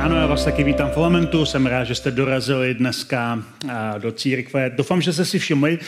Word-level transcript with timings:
Ráno, 0.00 0.16
já 0.16 0.26
vás 0.26 0.44
taky 0.44 0.64
vítám 0.64 0.90
v 0.90 0.96
Elementu. 0.96 1.46
Jsem 1.46 1.66
rád, 1.66 1.84
že 1.84 1.94
jste 1.94 2.10
dorazili 2.10 2.74
dneska 2.74 3.42
do 3.98 4.12
církve. 4.12 4.70
Doufám, 4.70 5.02
že 5.02 5.12
jste 5.12 5.24
si 5.24 5.38
všimli 5.38 5.78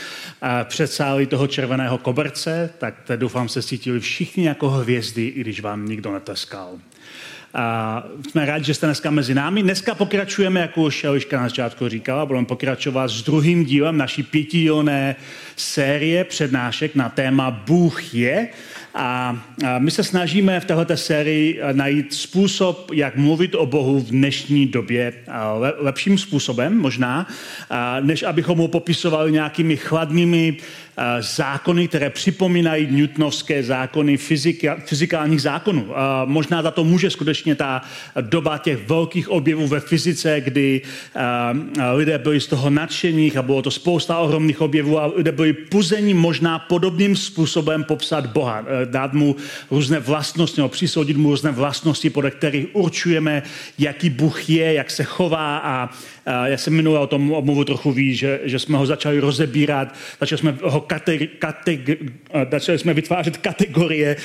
před 0.64 0.86
sály 0.86 1.26
toho 1.26 1.46
červeného 1.46 1.98
koberce, 1.98 2.70
tak 2.78 2.94
doufám, 3.16 3.48
že 3.48 3.52
se 3.52 3.62
cítili 3.62 4.00
všichni 4.00 4.46
jako 4.46 4.68
hvězdy, 4.68 5.26
i 5.26 5.40
když 5.40 5.60
vám 5.60 5.88
nikdo 5.88 6.12
neteskal. 6.12 6.68
A 7.54 8.04
jsme 8.30 8.46
rádi, 8.46 8.64
že 8.64 8.74
jste 8.74 8.86
dneska 8.86 9.10
mezi 9.10 9.34
námi. 9.34 9.62
Dneska 9.62 9.94
pokračujeme, 9.94 10.60
jak 10.60 10.78
už 10.78 11.04
Eliška 11.04 11.36
na 11.36 11.42
začátku 11.42 11.88
říkala, 11.88 12.26
budeme 12.26 12.46
pokračovat 12.46 13.08
s 13.08 13.22
druhým 13.22 13.64
dílem 13.64 13.96
naší 13.96 14.22
pětidílné 14.22 15.16
série 15.56 16.24
přednášek 16.24 16.94
na 16.94 17.08
téma 17.08 17.50
Bůh 17.50 18.14
je. 18.14 18.48
A 18.94 19.38
my 19.78 19.90
se 19.90 20.04
snažíme 20.04 20.60
v 20.60 20.64
této 20.64 20.96
sérii 20.96 21.60
najít 21.72 22.14
způsob, 22.14 22.90
jak 22.92 23.16
mluvit 23.16 23.54
o 23.54 23.66
Bohu 23.66 24.00
v 24.00 24.10
dnešní 24.10 24.66
době 24.66 25.12
lepším 25.78 26.18
způsobem 26.18 26.78
možná, 26.78 27.26
než 28.00 28.22
abychom 28.22 28.58
ho 28.58 28.68
popisovali 28.68 29.32
nějakými 29.32 29.76
chladnými 29.76 30.56
zákony, 31.20 31.88
které 31.88 32.10
připomínají 32.10 32.88
newtonovské 32.90 33.62
zákony 33.62 34.16
fyzika, 34.16 34.76
fyzikálních 34.86 35.42
zákonů. 35.42 35.88
Možná 36.24 36.62
za 36.62 36.70
to 36.70 36.84
může 36.84 37.10
skutečně 37.10 37.54
ta 37.54 37.82
doba 38.20 38.58
těch 38.58 38.88
velkých 38.88 39.28
objevů 39.28 39.68
ve 39.68 39.80
fyzice, 39.80 40.40
kdy 40.40 40.80
lidé 41.92 42.18
byli 42.18 42.40
z 42.40 42.46
toho 42.46 42.70
nadšených 42.70 43.36
a 43.36 43.42
bylo 43.42 43.62
to 43.62 43.70
spousta 43.70 44.18
ohromných 44.18 44.60
objevů 44.60 45.00
a 45.00 45.06
lidé 45.06 45.32
byli 45.32 45.52
puzení 45.52 46.14
možná 46.14 46.58
podobným 46.58 47.16
způsobem 47.16 47.84
popsat 47.84 48.26
Boha, 48.26 48.64
dát 48.84 49.12
mu 49.12 49.36
různé 49.70 49.98
vlastnosti, 49.98 50.60
nebo 50.60 50.68
přisoudit 50.68 51.16
mu 51.16 51.30
různé 51.30 51.50
vlastnosti, 51.50 52.10
podle 52.10 52.30
kterých 52.30 52.66
určujeme, 52.72 53.42
jaký 53.78 54.10
Bůh 54.10 54.50
je, 54.50 54.72
jak 54.72 54.90
se 54.90 55.04
chová 55.04 55.58
a 55.58 55.90
já 56.44 56.56
jsem 56.56 56.74
minule 56.74 56.98
o 56.98 57.06
tom 57.06 57.32
omluvu 57.32 57.64
trochu 57.64 57.92
ví, 57.92 58.14
že, 58.14 58.40
že 58.44 58.58
jsme 58.58 58.78
ho 58.78 58.86
začali 58.86 59.20
rozebírat, 59.20 59.94
začali 60.20 60.38
jsme 60.38 60.56
ho 60.62 60.81
kate, 60.82 61.26
kate, 61.26 61.78
začali 62.50 62.78
jsme 62.78 62.94
vytvářet 62.94 63.36
kategorie 63.36 64.16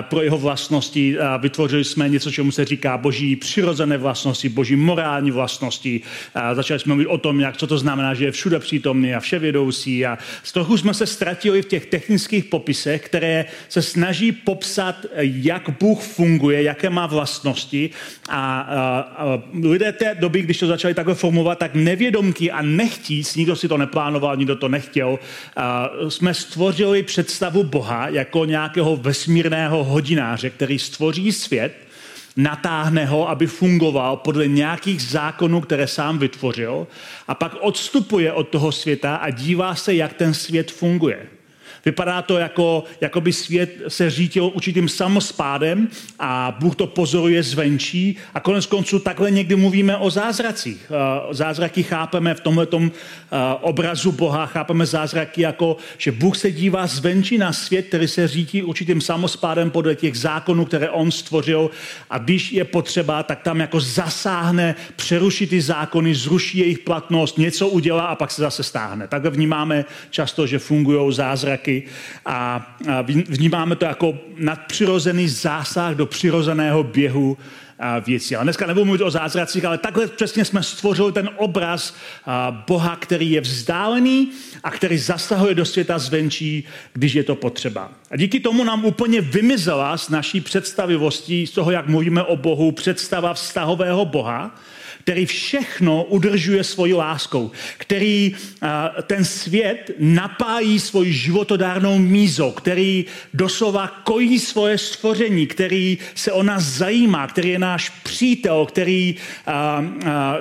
pro 0.00 0.22
jeho 0.22 0.38
vlastnosti, 0.38 1.16
vytvořili 1.38 1.84
jsme 1.84 2.08
něco, 2.08 2.30
čemu 2.30 2.50
se 2.50 2.64
říká 2.64 2.98
boží 2.98 3.36
přirozené 3.36 3.98
vlastnosti, 3.98 4.48
boží 4.48 4.76
morální 4.76 5.30
vlastnosti, 5.30 6.00
začali 6.54 6.80
jsme 6.80 6.94
mluvit 6.94 7.06
o 7.06 7.18
tom, 7.18 7.40
jak, 7.40 7.56
co 7.56 7.66
to 7.66 7.78
znamená, 7.78 8.14
že 8.14 8.24
je 8.24 8.30
všude 8.30 8.58
přítomný 8.58 9.14
a 9.14 9.20
vševědoucí. 9.20 10.06
A 10.06 10.18
z 10.42 10.52
toho 10.52 10.78
jsme 10.78 10.94
se 10.94 11.06
ztratili 11.06 11.62
v 11.62 11.66
těch 11.66 11.86
technických 11.86 12.44
popisech, 12.44 13.02
které 13.02 13.44
se 13.68 13.82
snaží 13.82 14.32
popsat, 14.32 15.06
jak 15.20 15.70
Bůh 15.80 16.02
funguje, 16.02 16.62
jaké 16.62 16.90
má 16.90 17.06
vlastnosti. 17.06 17.90
A, 18.28 18.60
a, 18.60 18.98
a 18.98 19.42
lidé 19.62 19.92
té 19.92 20.16
doby, 20.20 20.42
když 20.42 20.58
to 20.58 20.66
začali 20.66 20.94
takhle 20.94 21.14
formulovat, 21.14 21.58
tak 21.58 21.74
nevědomky 21.74 22.50
a 22.50 22.62
nechtíc, 22.62 23.36
nikdo 23.36 23.56
si 23.56 23.68
to 23.68 23.78
neplánoval, 23.78 24.36
nikdo 24.36 24.56
to 24.56 24.68
nechtěl, 24.68 25.18
a, 25.56 25.90
jsme 26.10 26.34
stvořili 26.34 27.02
představu 27.02 27.64
Boha 27.64 28.08
jako 28.08 28.44
nějakého 28.44 28.96
vesmírného 28.96 29.84
hodináře, 29.84 30.50
který 30.50 30.78
stvoří 30.78 31.32
svět, 31.32 31.72
natáhne 32.36 33.06
ho, 33.06 33.28
aby 33.28 33.46
fungoval 33.46 34.16
podle 34.16 34.48
nějakých 34.48 35.02
zákonů, 35.02 35.60
které 35.60 35.86
sám 35.86 36.18
vytvořil, 36.18 36.86
a 37.28 37.34
pak 37.34 37.56
odstupuje 37.60 38.32
od 38.32 38.48
toho 38.48 38.72
světa 38.72 39.16
a 39.16 39.30
dívá 39.30 39.74
se, 39.74 39.94
jak 39.94 40.12
ten 40.12 40.34
svět 40.34 40.70
funguje. 40.70 41.26
Vypadá 41.84 42.22
to 42.22 42.38
jako, 42.38 42.84
jako 43.00 43.20
by 43.20 43.32
svět 43.32 43.82
se 43.88 44.10
řítil 44.10 44.50
určitým 44.54 44.88
samospádem 44.88 45.88
a 46.18 46.56
Bůh 46.60 46.76
to 46.76 46.86
pozoruje 46.86 47.42
zvenčí 47.42 48.16
a 48.34 48.40
konec 48.40 48.66
konců 48.66 48.98
takhle 48.98 49.30
někdy 49.30 49.56
mluvíme 49.56 49.96
o 49.96 50.10
zázracích. 50.10 50.90
Eh, 50.90 51.34
zázraky 51.34 51.82
chápeme 51.82 52.34
v 52.34 52.40
tomhle 52.40 52.66
eh, 52.72 52.88
obrazu 53.60 54.12
Boha, 54.12 54.46
chápeme 54.46 54.86
zázraky 54.86 55.42
jako, 55.42 55.76
že 55.98 56.12
Bůh 56.12 56.36
se 56.36 56.50
dívá 56.50 56.86
zvenčí 56.86 57.38
na 57.38 57.52
svět, 57.52 57.86
který 57.86 58.08
se 58.08 58.28
řídí 58.28 58.62
určitým 58.62 59.00
samospádem 59.00 59.70
podle 59.70 59.94
těch 59.94 60.18
zákonů, 60.18 60.64
které 60.64 60.90
on 60.90 61.10
stvořil 61.10 61.70
a 62.10 62.18
když 62.18 62.52
je 62.52 62.64
potřeba, 62.64 63.22
tak 63.22 63.42
tam 63.42 63.60
jako 63.60 63.80
zasáhne, 63.80 64.74
přeruší 64.96 65.46
ty 65.46 65.60
zákony, 65.60 66.14
zruší 66.14 66.58
jejich 66.58 66.78
platnost, 66.78 67.38
něco 67.38 67.68
udělá 67.68 68.06
a 68.06 68.14
pak 68.14 68.30
se 68.30 68.42
zase 68.42 68.62
stáhne. 68.62 69.08
Takhle 69.08 69.30
vnímáme 69.30 69.84
často, 70.10 70.46
že 70.46 70.58
fungují 70.58 71.14
zázraky 71.14 71.73
a 72.26 72.66
vnímáme 73.28 73.76
to 73.76 73.84
jako 73.84 74.18
nadpřirozený 74.36 75.28
zásah 75.28 75.94
do 75.94 76.06
přirozeného 76.06 76.82
běhu 76.82 77.36
věcí. 78.06 78.36
Ale 78.36 78.44
dneska 78.44 78.66
nebudu 78.66 78.84
mluvit 78.84 79.02
o 79.02 79.10
zázracích, 79.10 79.64
ale 79.64 79.78
takhle 79.78 80.06
přesně 80.06 80.44
jsme 80.44 80.62
stvořili 80.62 81.12
ten 81.12 81.30
obraz 81.36 81.94
Boha, 82.66 82.96
který 82.96 83.30
je 83.30 83.40
vzdálený 83.40 84.30
a 84.64 84.70
který 84.70 84.98
zasahuje 84.98 85.54
do 85.54 85.64
světa 85.64 85.98
zvenčí, 85.98 86.64
když 86.92 87.14
je 87.14 87.24
to 87.24 87.34
potřeba. 87.34 87.90
A 88.10 88.16
díky 88.16 88.40
tomu 88.40 88.64
nám 88.64 88.84
úplně 88.84 89.20
vymizela 89.20 89.96
z 89.96 90.08
naší 90.08 90.40
představivostí, 90.40 91.46
z 91.46 91.50
toho, 91.50 91.70
jak 91.70 91.88
mluvíme 91.88 92.22
o 92.22 92.36
Bohu, 92.36 92.72
představa 92.72 93.34
vztahového 93.34 94.04
Boha, 94.04 94.54
který 95.04 95.26
všechno 95.26 96.04
udržuje 96.04 96.64
svojí 96.64 96.94
láskou, 96.94 97.50
který 97.78 98.34
ten 99.02 99.24
svět 99.24 99.90
napájí 99.98 100.80
svoji 100.80 101.12
životodárnou 101.12 101.98
mízou, 101.98 102.50
který 102.50 103.04
doslova 103.34 103.88
kojí 104.04 104.38
svoje 104.38 104.78
stvoření, 104.78 105.46
který 105.46 105.98
se 106.14 106.32
o 106.32 106.42
nás 106.42 106.64
zajímá, 106.64 107.26
který 107.26 107.48
je 107.48 107.58
náš 107.58 107.88
přítel, 107.88 108.66
který, 108.66 109.16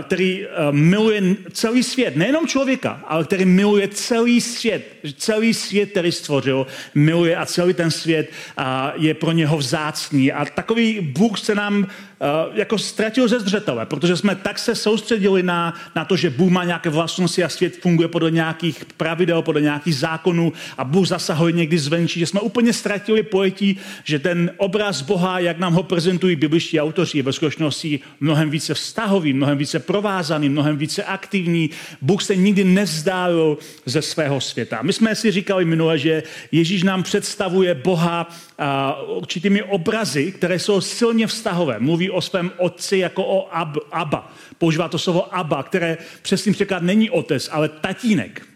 který 0.03 0.45
miluje 0.71 1.21
celý 1.51 1.83
svět, 1.83 2.15
nejenom 2.15 2.47
člověka, 2.47 3.03
ale 3.07 3.23
který 3.23 3.45
miluje 3.45 3.87
celý 3.87 4.41
svět, 4.41 4.95
celý 5.17 5.53
svět, 5.53 5.91
který 5.91 6.11
stvořil, 6.11 6.67
miluje 6.95 7.35
a 7.35 7.45
celý 7.45 7.73
ten 7.73 7.91
svět 7.91 8.31
je 8.95 9.13
pro 9.13 9.31
něho 9.31 9.57
vzácný. 9.57 10.31
A 10.31 10.45
takový 10.45 10.99
Bůh 11.01 11.39
se 11.39 11.55
nám 11.55 11.87
jako 12.53 12.77
ztratil 12.77 13.27
ze 13.27 13.39
zřetele, 13.39 13.85
protože 13.85 14.17
jsme 14.17 14.35
tak 14.35 14.52
se 14.59 14.75
soustředili 14.75 15.43
na, 15.43 15.73
na 15.95 16.05
to, 16.05 16.15
že 16.15 16.29
Bůh 16.29 16.51
má 16.51 16.63
nějaké 16.63 16.89
vlastnosti 16.89 17.43
a 17.43 17.49
svět 17.49 17.77
funguje 17.81 18.07
podle 18.07 18.31
nějakých 18.31 18.85
pravidel, 18.97 19.41
podle 19.41 19.61
nějakých 19.61 19.95
zákonů 19.95 20.53
a 20.77 20.83
Bůh 20.83 21.07
zasahuje 21.07 21.53
někdy 21.53 21.77
zvenčí, 21.79 22.19
že 22.19 22.25
jsme 22.25 22.39
úplně 22.39 22.73
ztratili 22.73 23.23
pojetí, 23.23 23.77
že 24.03 24.19
ten 24.19 24.51
obraz 24.57 25.01
Boha, 25.01 25.39
jak 25.39 25.59
nám 25.59 25.73
ho 25.73 25.83
prezentují 25.83 26.35
bibliští 26.35 26.79
autoři, 26.79 27.17
je 27.17 27.23
ve 27.23 27.33
skutečnosti 27.33 27.99
mnohem 28.19 28.49
více 28.49 28.73
vztahový, 28.73 29.33
mnohem 29.33 29.57
více 29.57 29.79
provázaný, 29.79 30.49
mnohem 30.49 30.77
více 30.77 31.03
aktivní. 31.03 31.69
Bůh 32.01 32.23
se 32.23 32.35
nikdy 32.35 32.63
nevzdálil 32.63 33.57
ze 33.85 34.01
svého 34.01 34.41
světa. 34.41 34.79
My 34.81 34.93
jsme 34.93 35.15
si 35.15 35.31
říkali 35.31 35.65
minule, 35.65 35.97
že 35.97 36.23
Ježíš 36.51 36.83
nám 36.83 37.03
představuje 37.03 37.75
Boha 37.75 38.29
určitými 39.07 39.63
obrazy, 39.63 40.31
které 40.31 40.59
jsou 40.59 40.81
silně 40.81 41.27
vztahové. 41.27 41.79
Mluví 41.79 42.09
o 42.09 42.21
svém 42.21 42.51
otci 42.57 42.97
jako 42.97 43.25
o 43.25 43.55
ab, 43.55 43.77
Abba. 43.91 44.31
Používá 44.57 44.89
to 44.89 44.99
slovo 44.99 45.35
Abba, 45.35 45.63
které 45.63 45.97
přesným 46.21 46.53
překlad 46.53 46.83
není 46.83 47.09
otec, 47.09 47.49
ale 47.51 47.69
tatínek. 47.69 48.52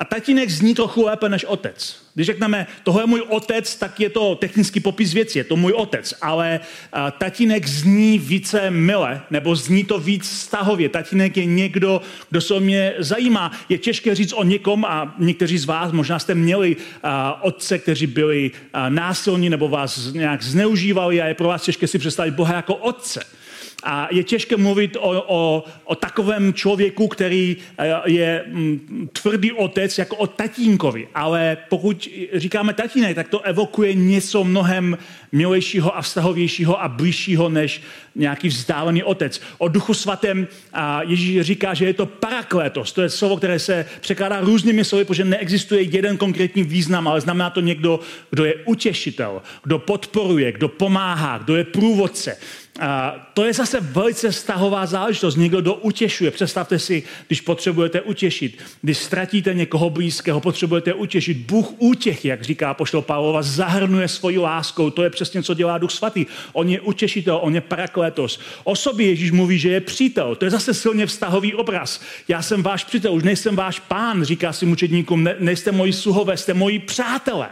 A 0.00 0.04
tatínek 0.04 0.50
zní 0.50 0.74
trochu 0.74 1.04
lépe 1.04 1.28
než 1.28 1.44
otec. 1.44 1.96
Když 2.14 2.26
řekneme, 2.26 2.66
tohle 2.82 3.02
je 3.02 3.06
můj 3.06 3.22
otec, 3.28 3.76
tak 3.76 4.00
je 4.00 4.10
to 4.10 4.34
technický 4.34 4.80
popis 4.80 5.12
věci, 5.12 5.38
je 5.38 5.44
to 5.44 5.56
můj 5.56 5.72
otec, 5.72 6.14
ale 6.22 6.60
a, 6.92 7.10
tatínek 7.10 7.66
zní 7.66 8.18
více 8.18 8.70
mile, 8.70 9.22
nebo 9.30 9.56
zní 9.56 9.84
to 9.84 9.98
víc 9.98 10.30
vztahově. 10.30 10.88
Tatínek 10.88 11.36
je 11.36 11.44
někdo, 11.44 12.00
kdo 12.30 12.40
se 12.40 12.54
o 12.54 12.60
mě 12.60 12.94
zajímá. 12.98 13.52
Je 13.68 13.78
těžké 13.78 14.14
říct 14.14 14.32
o 14.32 14.44
někom, 14.44 14.84
a 14.84 15.14
někteří 15.18 15.58
z 15.58 15.64
vás 15.64 15.92
možná 15.92 16.18
jste 16.18 16.34
měli 16.34 16.76
a, 17.02 17.42
otce, 17.42 17.78
kteří 17.78 18.06
byli 18.06 18.50
a, 18.72 18.88
násilní 18.88 19.50
nebo 19.50 19.68
vás 19.68 20.12
nějak 20.12 20.42
zneužívali 20.42 21.22
a 21.22 21.26
je 21.26 21.34
pro 21.34 21.48
vás 21.48 21.62
těžké 21.62 21.86
si 21.86 21.98
představit 21.98 22.34
Boha 22.34 22.54
jako 22.54 22.74
otce. 22.74 23.20
A 23.82 24.08
je 24.10 24.24
těžké 24.24 24.56
mluvit 24.56 24.96
o, 24.96 25.24
o, 25.26 25.64
o 25.84 25.94
takovém 25.94 26.54
člověku, 26.54 27.08
který 27.08 27.56
eh, 27.78 27.92
je 28.06 28.44
mm, 28.46 29.08
tvrdý 29.12 29.52
otec, 29.52 29.98
jako 29.98 30.16
o 30.16 30.26
tatínkovi. 30.26 31.08
Ale 31.14 31.56
pokud 31.68 32.08
říkáme 32.34 32.74
tatínek, 32.74 33.14
tak 33.14 33.28
to 33.28 33.40
evokuje 33.40 33.94
něco 33.94 34.44
mnohem 34.44 34.98
milejšího 35.32 35.96
a 35.96 36.02
vztahovějšího 36.02 36.82
a 36.82 36.88
blížšího 36.88 37.48
než 37.48 37.82
nějaký 38.14 38.48
vzdálený 38.48 39.02
otec. 39.02 39.40
O 39.58 39.68
duchu 39.68 39.94
svatém 39.94 40.48
Ježíš 41.00 41.40
říká, 41.40 41.74
že 41.74 41.84
je 41.84 41.94
to 41.94 42.06
paraklétos. 42.06 42.92
To 42.92 43.02
je 43.02 43.10
slovo, 43.10 43.36
které 43.36 43.58
se 43.58 43.86
překládá 44.00 44.40
různými 44.40 44.84
slovy, 44.84 45.04
protože 45.04 45.24
neexistuje 45.24 45.82
jeden 45.82 46.16
konkrétní 46.16 46.62
význam, 46.62 47.08
ale 47.08 47.20
znamená 47.20 47.50
to 47.50 47.60
někdo, 47.60 48.00
kdo 48.30 48.44
je 48.44 48.54
utěšitel, 48.64 49.42
kdo 49.62 49.78
podporuje, 49.78 50.52
kdo 50.52 50.68
pomáhá, 50.68 51.38
kdo 51.38 51.56
je 51.56 51.64
průvodce. 51.64 52.36
A 52.78 53.14
to 53.34 53.44
je 53.44 53.52
zase 53.52 53.80
velice 53.80 54.30
vztahová 54.30 54.86
záležitost. 54.86 55.36
Někdo, 55.36 55.60
kdo 55.60 55.74
utěšuje. 55.74 56.30
Představte 56.30 56.78
si, 56.78 57.02
když 57.26 57.40
potřebujete 57.40 58.00
utěšit. 58.00 58.58
Když 58.82 58.98
ztratíte 58.98 59.54
někoho 59.54 59.90
blízkého, 59.90 60.40
potřebujete 60.40 60.94
utěšit. 60.94 61.36
Bůh 61.36 61.72
útěchy, 61.78 62.28
jak 62.28 62.42
říká 62.42 62.74
poštol 62.74 63.02
Pavlova, 63.02 63.42
zahrnuje 63.42 64.08
svoji 64.08 64.38
láskou. 64.38 64.90
To 64.90 65.02
je 65.02 65.10
přesně, 65.10 65.42
co 65.42 65.54
dělá 65.54 65.78
Duch 65.78 65.90
Svatý. 65.90 66.26
On 66.52 66.68
je 66.68 66.80
utěšitel, 66.80 67.38
on 67.42 67.54
je 67.54 67.60
parakletos. 67.60 68.40
O 68.64 68.76
sobě 68.76 69.06
Ježíš 69.06 69.30
mluví, 69.30 69.58
že 69.58 69.70
je 69.70 69.80
přítel. 69.80 70.36
To 70.36 70.44
je 70.44 70.50
zase 70.50 70.74
silně 70.74 71.06
vztahový 71.06 71.54
obraz. 71.54 72.00
Já 72.28 72.42
jsem 72.42 72.62
váš 72.62 72.84
přítel, 72.84 73.14
už 73.14 73.22
nejsem 73.22 73.56
váš 73.56 73.80
pán, 73.80 74.24
říká 74.24 74.52
si 74.52 74.66
mučedníkům, 74.66 75.24
ne, 75.24 75.36
nejste 75.38 75.72
moji 75.72 75.92
sluhové, 75.92 76.36
jste 76.36 76.54
moji 76.54 76.78
přátelé. 76.78 77.48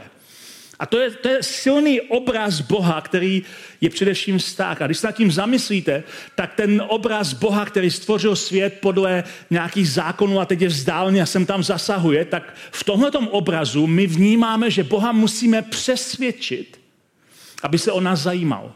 A 0.79 0.87
to 0.87 0.99
je, 0.99 1.11
to 1.11 1.29
je 1.29 1.43
silný 1.43 2.01
obraz 2.01 2.61
Boha, 2.61 3.01
který 3.01 3.43
je 3.81 3.91
především 3.91 4.39
vztah. 4.39 4.83
A 4.83 4.87
když 4.87 4.99
se 4.99 5.07
nad 5.07 5.17
tím 5.17 5.33
zamyslíte, 5.33 6.03
tak 6.35 6.55
ten 6.55 6.83
obraz 6.89 7.33
Boha, 7.33 7.65
který 7.65 7.91
stvořil 7.91 8.37
svět 8.37 8.79
podle 8.81 9.25
nějakých 9.51 9.91
zákonů 9.91 10.41
a 10.41 10.45
teď 10.45 10.61
je 10.61 10.69
vzdálený 10.69 11.21
a 11.21 11.27
sem 11.27 11.47
tam 11.47 11.63
zasahuje, 11.63 12.25
tak 12.25 12.55
v 12.71 12.85
tomto 12.85 13.21
obrazu 13.21 13.87
my 13.87 14.07
vnímáme, 14.07 14.71
že 14.71 14.85
Boha 14.85 15.13
musíme 15.13 15.63
přesvědčit, 15.63 16.81
aby 17.63 17.79
se 17.79 17.93
o 17.93 18.01
nás 18.01 18.21
zajímal. 18.21 18.73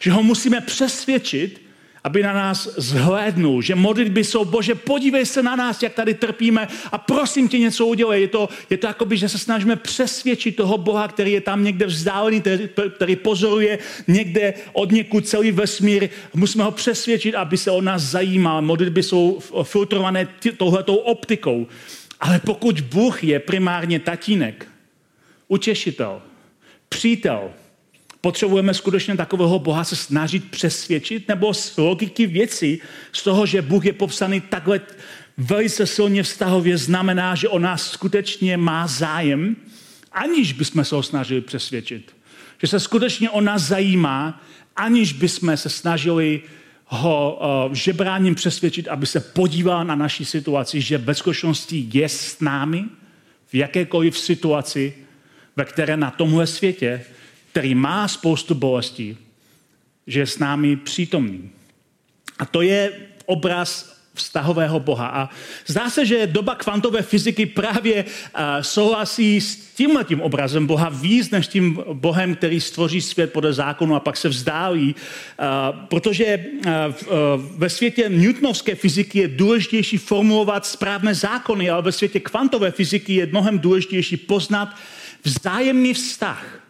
Že 0.00 0.12
ho 0.12 0.22
musíme 0.22 0.60
přesvědčit, 0.60 1.67
aby 2.08 2.22
na 2.22 2.32
nás 2.32 2.68
zhlédnul, 2.76 3.62
že 3.62 3.74
modlitby 3.74 4.24
jsou, 4.24 4.44
bože, 4.44 4.74
podívej 4.74 5.26
se 5.26 5.42
na 5.42 5.56
nás, 5.56 5.82
jak 5.82 5.92
tady 5.92 6.14
trpíme 6.14 6.68
a 6.92 6.98
prosím 6.98 7.48
tě 7.48 7.58
něco 7.58 7.86
udělej. 7.86 8.20
Je 8.20 8.28
to, 8.28 8.48
je 8.70 8.76
to 8.76 8.86
jako 8.86 9.04
by, 9.04 9.16
že 9.16 9.28
se 9.28 9.38
snažíme 9.38 9.76
přesvědčit 9.76 10.56
toho 10.56 10.78
Boha, 10.78 11.08
který 11.08 11.32
je 11.32 11.40
tam 11.40 11.64
někde 11.64 11.86
vzdálený, 11.86 12.40
který, 12.40 12.68
který 12.96 13.16
pozoruje 13.16 13.78
někde 14.08 14.54
od 14.72 14.92
někud 14.92 15.28
celý 15.28 15.52
vesmír. 15.52 16.08
Musíme 16.34 16.64
ho 16.64 16.70
přesvědčit, 16.70 17.34
aby 17.34 17.56
se 17.56 17.70
o 17.70 17.80
nás 17.80 18.02
zajímal. 18.02 18.62
Modlitby 18.62 19.02
jsou 19.02 19.38
filtrované 19.62 20.28
touhletou 20.56 20.96
optikou. 20.96 21.66
Ale 22.20 22.40
pokud 22.40 22.80
Bůh 22.80 23.24
je 23.24 23.40
primárně 23.40 24.00
tatínek, 24.00 24.66
utěšitel, 25.48 26.22
přítel, 26.88 27.52
Potřebujeme 28.20 28.74
skutečně 28.74 29.16
takového 29.16 29.58
Boha 29.58 29.84
se 29.84 29.96
snažit 29.96 30.50
přesvědčit, 30.50 31.28
nebo 31.28 31.54
z 31.54 31.76
logiky 31.76 32.26
věcí, 32.26 32.80
z 33.12 33.22
toho, 33.22 33.46
že 33.46 33.62
Bůh 33.62 33.84
je 33.84 33.92
popsaný 33.92 34.40
takhle 34.40 34.80
velice 35.38 35.86
silně 35.86 36.22
vztahově, 36.22 36.78
znamená, 36.78 37.34
že 37.34 37.48
o 37.48 37.58
nás 37.58 37.90
skutečně 37.90 38.56
má 38.56 38.86
zájem, 38.86 39.56
aniž 40.12 40.52
bychom 40.52 40.84
se 40.84 40.94
ho 40.94 41.02
snažili 41.02 41.40
přesvědčit. 41.40 42.16
Že 42.60 42.66
se 42.66 42.80
skutečně 42.80 43.30
o 43.30 43.40
nás 43.40 43.62
zajímá, 43.62 44.42
aniž 44.76 45.12
bychom 45.12 45.56
se 45.56 45.68
snažili 45.68 46.42
ho 46.86 47.38
uh, 47.66 47.74
žebráním 47.74 48.34
přesvědčit, 48.34 48.88
aby 48.88 49.06
se 49.06 49.20
podíval 49.20 49.84
na 49.84 49.94
naší 49.94 50.24
situaci, 50.24 50.80
že 50.80 50.98
ve 50.98 51.14
skutečnosti 51.14 51.88
je 51.92 52.08
s 52.08 52.40
námi 52.40 52.84
v 53.46 53.54
jakékoliv 53.54 54.18
situaci, 54.18 54.94
ve 55.56 55.64
které 55.64 55.96
na 55.96 56.10
tomhle 56.10 56.46
světě 56.46 57.04
který 57.58 57.74
má 57.74 58.08
spoustu 58.08 58.54
bolestí, 58.54 59.18
že 60.06 60.20
je 60.20 60.26
s 60.26 60.38
námi 60.38 60.76
přítomný. 60.76 61.50
A 62.38 62.46
to 62.46 62.62
je 62.62 62.92
obraz 63.26 63.98
vztahového 64.14 64.80
Boha. 64.80 65.06
A 65.06 65.28
zdá 65.66 65.90
se, 65.90 66.06
že 66.06 66.26
doba 66.26 66.54
kvantové 66.54 67.02
fyziky 67.02 67.46
právě 67.46 68.04
uh, 68.04 68.40
souhlasí 68.60 69.40
s 69.40 69.56
tímhle 69.74 70.04
tím 70.04 70.20
obrazem 70.20 70.66
Boha 70.66 70.88
víc 70.88 71.30
než 71.30 71.46
tím 71.46 71.82
Bohem, 71.92 72.34
který 72.34 72.60
stvoří 72.60 73.00
svět 73.00 73.32
podle 73.32 73.52
zákonu 73.52 73.94
a 73.94 74.00
pak 74.00 74.16
se 74.16 74.28
vzdálí, 74.28 74.94
uh, 74.94 75.86
protože 75.90 76.38
uh, 76.38 76.72
ve 77.58 77.70
světě 77.70 78.08
newtonovské 78.08 78.74
fyziky 78.74 79.18
je 79.18 79.28
důležitější 79.28 79.98
formulovat 79.98 80.66
správné 80.66 81.14
zákony, 81.14 81.70
ale 81.70 81.82
ve 81.82 81.92
světě 81.92 82.20
kvantové 82.20 82.70
fyziky 82.70 83.14
je 83.14 83.26
mnohem 83.26 83.58
důležitější 83.58 84.16
poznat 84.16 84.76
vzájemný 85.24 85.94
vztah 85.94 86.67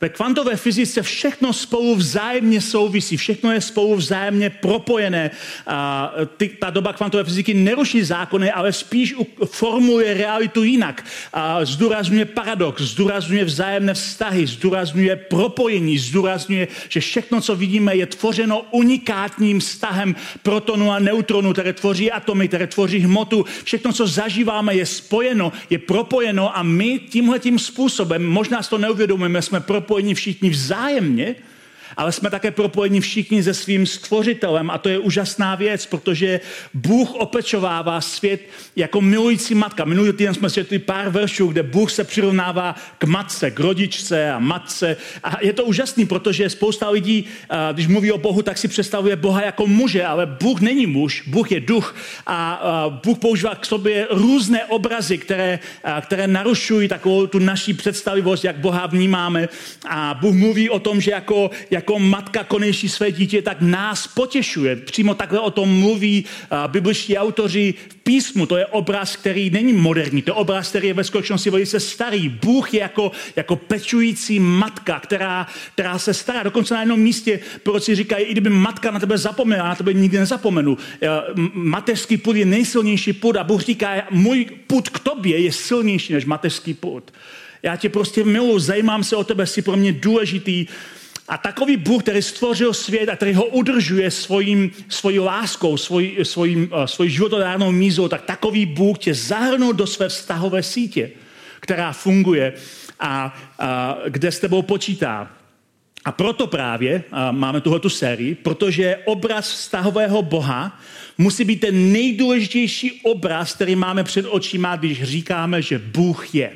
ve 0.00 0.08
kvantové 0.08 0.56
fyzice 0.56 1.02
všechno 1.02 1.52
spolu 1.52 1.94
vzájemně 1.96 2.60
souvisí, 2.60 3.16
všechno 3.16 3.52
je 3.52 3.60
spolu 3.60 3.96
vzájemně 3.96 4.50
propojené. 4.50 5.30
A 5.66 6.12
ty, 6.36 6.48
ta 6.48 6.70
doba 6.70 6.92
kvantové 6.92 7.24
fyziky 7.24 7.54
neruší 7.54 8.02
zákony, 8.02 8.52
ale 8.52 8.72
spíš 8.72 9.14
formuje 9.44 10.14
realitu 10.14 10.64
jinak. 10.64 11.04
A 11.32 11.64
zdůrazňuje 11.64 12.24
paradox, 12.24 12.82
zdůrazňuje 12.82 13.44
vzájemné 13.44 13.94
vztahy, 13.94 14.46
zdůrazňuje 14.46 15.16
propojení, 15.16 15.98
zdůrazňuje, 15.98 16.68
že 16.88 17.00
všechno, 17.00 17.40
co 17.40 17.56
vidíme, 17.56 17.96
je 17.96 18.06
tvořeno 18.06 18.64
unikátním 18.70 19.60
vztahem 19.60 20.16
protonu 20.42 20.92
a 20.92 20.98
neutronu, 20.98 21.52
které 21.52 21.72
tvoří 21.72 22.10
atomy, 22.10 22.48
které 22.48 22.66
tvoří 22.66 22.98
hmotu. 22.98 23.44
Všechno, 23.64 23.92
co 23.92 24.06
zažíváme, 24.06 24.74
je 24.74 24.86
spojeno, 24.86 25.52
je 25.70 25.78
propojeno 25.78 26.58
a 26.58 26.62
my 26.62 26.98
tímhle 26.98 27.38
tím 27.38 27.58
způsobem, 27.58 28.26
možná 28.26 28.62
si 28.62 28.70
to 28.70 28.78
neuvědomujeme, 28.78 29.42
jsme 29.42 29.60
propojeni 29.60 29.89
propojeni 29.90 30.14
všichni 30.14 30.50
vzájemně, 30.50 31.34
ale 31.96 32.12
jsme 32.12 32.30
také 32.30 32.50
propojeni 32.50 33.00
všichni 33.00 33.42
se 33.42 33.54
svým 33.54 33.86
stvořitelem 33.86 34.70
a 34.70 34.78
to 34.78 34.88
je 34.88 34.98
úžasná 34.98 35.54
věc, 35.54 35.86
protože 35.86 36.40
Bůh 36.74 37.14
opečovává 37.14 38.00
svět 38.00 38.40
jako 38.76 39.00
milující 39.00 39.54
matka. 39.54 39.84
Minulý 39.84 40.12
týden 40.12 40.34
jsme 40.34 40.50
světli 40.50 40.78
pár 40.78 41.08
veršů, 41.08 41.46
kde 41.46 41.62
Bůh 41.62 41.90
se 41.90 42.04
přirovnává 42.04 42.74
k 42.98 43.04
matce, 43.04 43.50
k 43.50 43.60
rodičce 43.60 44.32
a 44.32 44.38
matce. 44.38 44.96
A 45.24 45.36
je 45.40 45.52
to 45.52 45.64
úžasný, 45.64 46.06
protože 46.06 46.50
spousta 46.50 46.90
lidí, 46.90 47.24
když 47.72 47.86
mluví 47.86 48.12
o 48.12 48.18
Bohu, 48.18 48.42
tak 48.42 48.58
si 48.58 48.68
představuje 48.68 49.16
Boha 49.16 49.42
jako 49.42 49.66
muže, 49.66 50.04
ale 50.04 50.26
Bůh 50.26 50.60
není 50.60 50.86
muž, 50.86 51.22
Bůh 51.26 51.52
je 51.52 51.60
duch. 51.60 51.96
A 52.26 52.60
Bůh 53.04 53.18
používá 53.18 53.54
k 53.54 53.66
sobě 53.66 54.06
různé 54.10 54.64
obrazy, 54.64 55.18
které, 55.18 55.58
které 56.00 56.26
narušují 56.26 56.88
takovou 56.88 57.26
tu 57.26 57.38
naší 57.38 57.74
představivost, 57.74 58.44
jak 58.44 58.56
Boha 58.56 58.86
vnímáme. 58.86 59.48
A 59.88 60.14
Bůh 60.20 60.34
mluví 60.34 60.70
o 60.70 60.78
tom, 60.78 61.00
že 61.00 61.10
jako, 61.10 61.50
jako 61.70 61.79
jako 61.80 61.98
matka 61.98 62.44
konejší 62.44 62.88
své 62.88 63.12
dítě, 63.12 63.42
tak 63.42 63.60
nás 63.60 64.06
potěšuje. 64.06 64.76
Přímo 64.76 65.14
takhle 65.14 65.40
o 65.40 65.50
tom 65.50 65.80
mluví 65.80 66.24
bibliští 66.66 67.16
autoři 67.16 67.74
v 67.88 67.94
písmu. 67.94 68.46
To 68.46 68.56
je 68.56 68.66
obraz, 68.66 69.16
který 69.16 69.50
není 69.50 69.72
moderní. 69.72 70.22
To 70.22 70.30
je 70.30 70.34
obraz, 70.34 70.68
který 70.68 70.88
je 70.88 70.94
ve 70.94 71.04
skutečnosti 71.04 71.50
velice 71.50 71.80
starý. 71.80 72.28
Bůh 72.28 72.74
je 72.74 72.80
jako, 72.80 73.12
jako 73.36 73.56
pečující 73.56 74.40
matka, 74.40 75.00
která, 75.00 75.46
která 75.74 75.98
se 75.98 76.14
stará. 76.14 76.42
Dokonce 76.42 76.74
na 76.74 76.80
jednom 76.80 77.00
místě 77.00 77.40
proroci 77.62 77.94
říkají, 77.94 78.24
i 78.24 78.32
kdyby 78.32 78.50
matka 78.50 78.90
na 78.90 79.00
tebe 79.00 79.18
zapomněla, 79.18 79.68
na 79.68 79.74
tebe 79.74 79.92
nikdy 79.92 80.18
nezapomenu. 80.18 80.78
Mateřský 81.52 82.16
put 82.16 82.36
je 82.36 82.44
nejsilnější 82.44 83.12
put 83.12 83.36
a 83.36 83.44
Bůh 83.44 83.62
říká, 83.62 84.06
můj 84.10 84.44
put 84.66 84.88
k 84.88 84.98
tobě 84.98 85.38
je 85.38 85.52
silnější 85.52 86.12
než 86.12 86.24
mateřský 86.24 86.74
put. 86.74 87.12
Já 87.62 87.76
tě 87.76 87.88
prostě 87.88 88.24
miluji, 88.24 88.58
zajímám 88.58 89.04
se 89.04 89.16
o 89.16 89.24
tebe, 89.24 89.46
jsi 89.46 89.62
pro 89.62 89.76
mě 89.76 89.92
důležitý. 89.92 90.66
A 91.30 91.38
takový 91.38 91.76
Bůh, 91.76 92.02
který 92.02 92.22
stvořil 92.22 92.74
svět 92.74 93.08
a 93.08 93.16
který 93.16 93.34
ho 93.34 93.44
udržuje 93.44 94.10
svojím, 94.10 94.70
svojí 94.88 95.18
láskou, 95.18 95.76
svoj, 95.76 96.16
svojím, 96.22 96.70
uh, 96.72 96.84
svojí 96.84 97.10
životodárnou 97.10 97.72
mízou, 97.72 98.08
tak 98.08 98.22
takový 98.22 98.66
Bůh 98.66 98.98
tě 98.98 99.14
zahrnul 99.14 99.72
do 99.72 99.86
své 99.86 100.08
vztahové 100.08 100.62
sítě, 100.62 101.10
která 101.60 101.92
funguje 101.92 102.52
a, 103.00 103.34
a 103.58 103.98
kde 104.08 104.32
s 104.32 104.38
tebou 104.40 104.62
počítá. 104.62 105.30
A 106.04 106.12
proto 106.12 106.46
právě 106.46 107.04
a 107.12 107.32
máme 107.32 107.60
tuhle 107.60 107.80
sérii, 107.88 108.34
protože 108.34 108.96
obraz 109.04 109.52
vztahového 109.52 110.22
Boha 110.22 110.80
musí 111.18 111.44
být 111.44 111.60
ten 111.60 111.92
nejdůležitější 111.92 113.00
obraz, 113.02 113.54
který 113.54 113.76
máme 113.76 114.04
před 114.04 114.26
očima, 114.26 114.76
když 114.76 115.02
říkáme, 115.02 115.62
že 115.62 115.78
Bůh 115.78 116.34
je. 116.34 116.52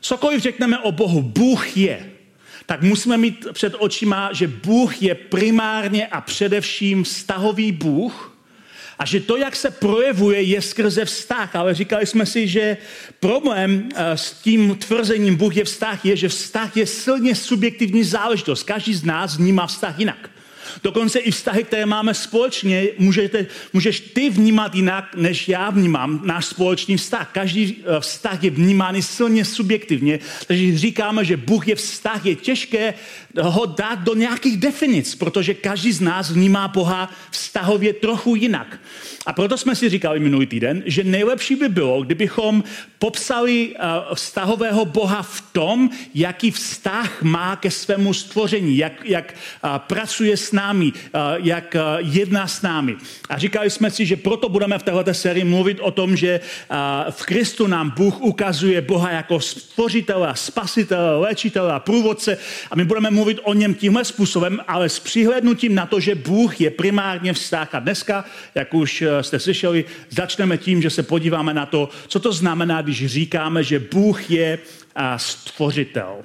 Cokoliv 0.00 0.42
řekneme 0.42 0.78
o 0.78 0.92
Bohu, 0.92 1.22
Bůh 1.22 1.76
je 1.76 2.17
tak 2.68 2.82
musíme 2.82 3.16
mít 3.16 3.46
před 3.52 3.74
očima, 3.78 4.30
že 4.32 4.48
Bůh 4.48 5.02
je 5.02 5.14
primárně 5.14 6.06
a 6.06 6.20
především 6.20 7.04
vztahový 7.04 7.72
Bůh 7.72 8.36
a 8.98 9.04
že 9.04 9.20
to, 9.20 9.36
jak 9.36 9.56
se 9.56 9.70
projevuje, 9.70 10.42
je 10.42 10.62
skrze 10.62 11.04
vztah. 11.04 11.56
Ale 11.56 11.74
říkali 11.74 12.06
jsme 12.06 12.26
si, 12.26 12.48
že 12.48 12.76
problém 13.20 13.88
eh, 13.94 14.16
s 14.16 14.32
tím 14.32 14.76
tvrzením 14.76 15.36
Bůh 15.36 15.56
je 15.56 15.64
vztah 15.64 16.04
je, 16.04 16.16
že 16.16 16.28
vztah 16.28 16.76
je 16.76 16.86
silně 16.86 17.34
subjektivní 17.34 18.04
záležitost. 18.04 18.62
Každý 18.62 18.94
z 18.94 19.04
nás 19.04 19.36
vnímá 19.36 19.66
vztah 19.66 19.98
jinak. 19.98 20.30
Dokonce 20.82 21.18
i 21.18 21.30
vztahy, 21.30 21.64
které 21.64 21.86
máme 21.86 22.14
společně, 22.14 22.88
můžete, 22.98 23.46
můžeš 23.72 24.00
ty 24.00 24.30
vnímat 24.30 24.74
jinak, 24.74 25.14
než 25.16 25.48
já 25.48 25.70
vnímám 25.70 26.20
náš 26.24 26.46
společný 26.46 26.96
vztah. 26.96 27.30
Každý 27.32 27.76
eh, 27.80 28.00
vztah 28.00 28.44
je 28.44 28.50
vnímán 28.50 29.02
silně 29.02 29.44
subjektivně, 29.44 30.18
takže 30.46 30.78
říkáme, 30.78 31.24
že 31.24 31.36
Bůh 31.36 31.68
je 31.68 31.74
vztah, 31.74 32.26
je 32.26 32.34
těžké 32.34 32.94
ho 33.40 33.66
dát 33.66 33.98
do 33.98 34.14
nějakých 34.14 34.56
definic, 34.56 35.14
protože 35.14 35.54
každý 35.54 35.92
z 35.92 36.00
nás 36.00 36.30
vnímá 36.30 36.68
Boha 36.68 37.10
vztahově 37.30 37.92
trochu 37.92 38.34
jinak. 38.34 38.80
A 39.26 39.32
proto 39.32 39.58
jsme 39.58 39.76
si 39.76 39.88
říkali 39.88 40.20
minulý 40.20 40.46
týden, 40.46 40.82
že 40.86 41.04
nejlepší 41.04 41.54
by 41.54 41.68
bylo, 41.68 42.02
kdybychom 42.02 42.64
popsali 42.98 43.68
uh, 43.68 44.14
vztahového 44.14 44.84
Boha 44.84 45.22
v 45.22 45.40
tom, 45.52 45.90
jaký 46.14 46.50
vztah 46.50 47.22
má 47.22 47.56
ke 47.56 47.70
svému 47.70 48.14
stvoření, 48.14 48.76
jak, 48.76 48.92
jak 49.04 49.34
uh, 49.64 49.70
pracuje 49.78 50.36
s 50.36 50.52
námi, 50.52 50.67
uh, 50.74 51.20
jak 51.36 51.74
uh, 51.74 51.80
jedná 52.14 52.46
s 52.46 52.62
námi. 52.62 52.96
A 53.28 53.38
říkali 53.38 53.70
jsme 53.70 53.90
si, 53.90 54.06
že 54.06 54.16
proto 54.16 54.48
budeme 54.48 54.78
v 54.78 54.82
této 54.82 55.14
sérii 55.14 55.44
mluvit 55.44 55.80
o 55.80 55.90
tom, 55.90 56.16
že 56.16 56.40
uh, 56.40 56.76
v 57.10 57.26
Kristu 57.26 57.66
nám 57.66 57.90
Bůh 57.90 58.20
ukazuje 58.20 58.80
Boha 58.80 59.10
jako 59.10 59.40
stvořitele, 59.40 60.32
spasitele, 60.34 61.16
léčitele 61.16 61.72
a 61.72 61.78
průvodce 61.78 62.38
a 62.70 62.76
my 62.76 62.84
budeme 62.84 63.10
mluvit 63.10 63.40
o 63.42 63.54
něm 63.54 63.74
tímhle 63.74 64.04
způsobem, 64.04 64.60
ale 64.68 64.88
s 64.88 65.00
přihlednutím 65.00 65.74
na 65.74 65.86
to, 65.86 66.00
že 66.00 66.14
Bůh 66.14 66.60
je 66.60 66.70
primárně 66.70 67.32
vztah. 67.32 67.74
A 67.74 67.78
dneska, 67.78 68.24
jak 68.54 68.74
už 68.74 69.04
jste 69.20 69.38
slyšeli, 69.38 69.84
začneme 70.10 70.58
tím, 70.58 70.82
že 70.82 70.90
se 70.90 71.02
podíváme 71.02 71.54
na 71.54 71.66
to, 71.66 71.88
co 72.08 72.20
to 72.20 72.32
znamená, 72.32 72.82
když 72.82 73.06
říkáme, 73.06 73.64
že 73.64 73.78
Bůh 73.78 74.30
je 74.30 74.58
stvořitel. 75.16 76.16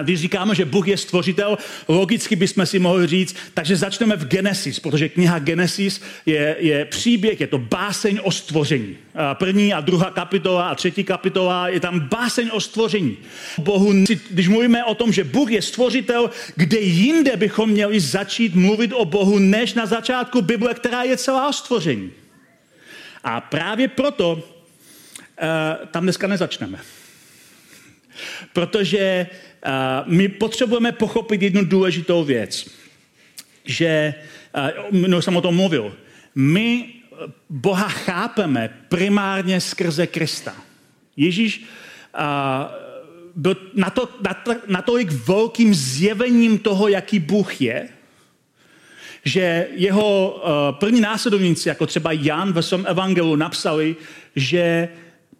A 0.00 0.02
když 0.02 0.20
říkáme, 0.20 0.54
že 0.54 0.64
Bůh 0.64 0.88
je 0.88 0.96
stvořitel, 0.96 1.58
logicky 1.88 2.36
bychom 2.36 2.66
si 2.66 2.78
mohli 2.78 3.06
říct, 3.06 3.36
takže 3.54 3.76
začneme 3.76 4.16
v 4.16 4.26
Genesis, 4.26 4.80
protože 4.80 5.08
kniha 5.08 5.38
Genesis 5.38 6.00
je, 6.26 6.56
je 6.58 6.84
příběh, 6.84 7.40
je 7.40 7.46
to 7.46 7.58
báseň 7.58 8.20
o 8.22 8.32
stvoření. 8.32 8.96
První 9.34 9.74
a 9.74 9.80
druhá 9.80 10.10
kapitola 10.10 10.68
a 10.68 10.74
třetí 10.74 11.04
kapitola 11.04 11.68
je 11.68 11.80
tam 11.80 12.00
báseň 12.00 12.50
o 12.52 12.60
stvoření. 12.60 13.16
Bohu, 13.58 13.92
když 14.30 14.48
mluvíme 14.48 14.84
o 14.84 14.94
tom, 14.94 15.12
že 15.12 15.24
Bůh 15.24 15.50
je 15.50 15.62
stvořitel, 15.62 16.30
kde 16.56 16.80
jinde 16.80 17.36
bychom 17.36 17.70
měli 17.70 18.00
začít 18.00 18.54
mluvit 18.54 18.92
o 18.92 19.04
Bohu, 19.04 19.38
než 19.38 19.74
na 19.74 19.86
začátku 19.86 20.42
Bible, 20.42 20.74
která 20.74 21.02
je 21.02 21.16
celá 21.16 21.48
o 21.48 21.52
stvoření. 21.52 22.10
A 23.24 23.40
právě 23.40 23.88
proto 23.88 24.32
uh, 24.32 24.40
tam 25.90 26.02
dneska 26.02 26.26
nezačneme. 26.26 26.80
Protože 28.52 29.26
my 30.06 30.28
potřebujeme 30.28 30.92
pochopit 30.92 31.42
jednu 31.42 31.64
důležitou 31.64 32.24
věc, 32.24 32.70
že, 33.64 34.14
uh, 34.92 34.98
no 35.08 35.22
jsem 35.22 35.36
o 35.36 35.40
tom 35.40 35.56
mluvil, 35.56 35.96
my 36.34 36.86
Boha 37.50 37.88
chápeme 37.88 38.70
primárně 38.88 39.60
skrze 39.60 40.06
Krista. 40.06 40.56
Ježíš 41.16 41.64
byl 43.34 43.56
nato, 43.74 44.08
natolik 44.66 45.10
velkým 45.10 45.74
zjevením 45.74 46.58
toho, 46.58 46.88
jaký 46.88 47.18
Bůh 47.18 47.60
je, 47.60 47.88
že 49.24 49.66
jeho 49.72 50.42
první 50.78 51.00
následovníci, 51.00 51.68
jako 51.68 51.86
třeba 51.86 52.12
Jan 52.12 52.52
ve 52.52 52.62
svém 52.62 52.84
evangelu, 52.88 53.36
napsali, 53.36 53.96
že 54.36 54.88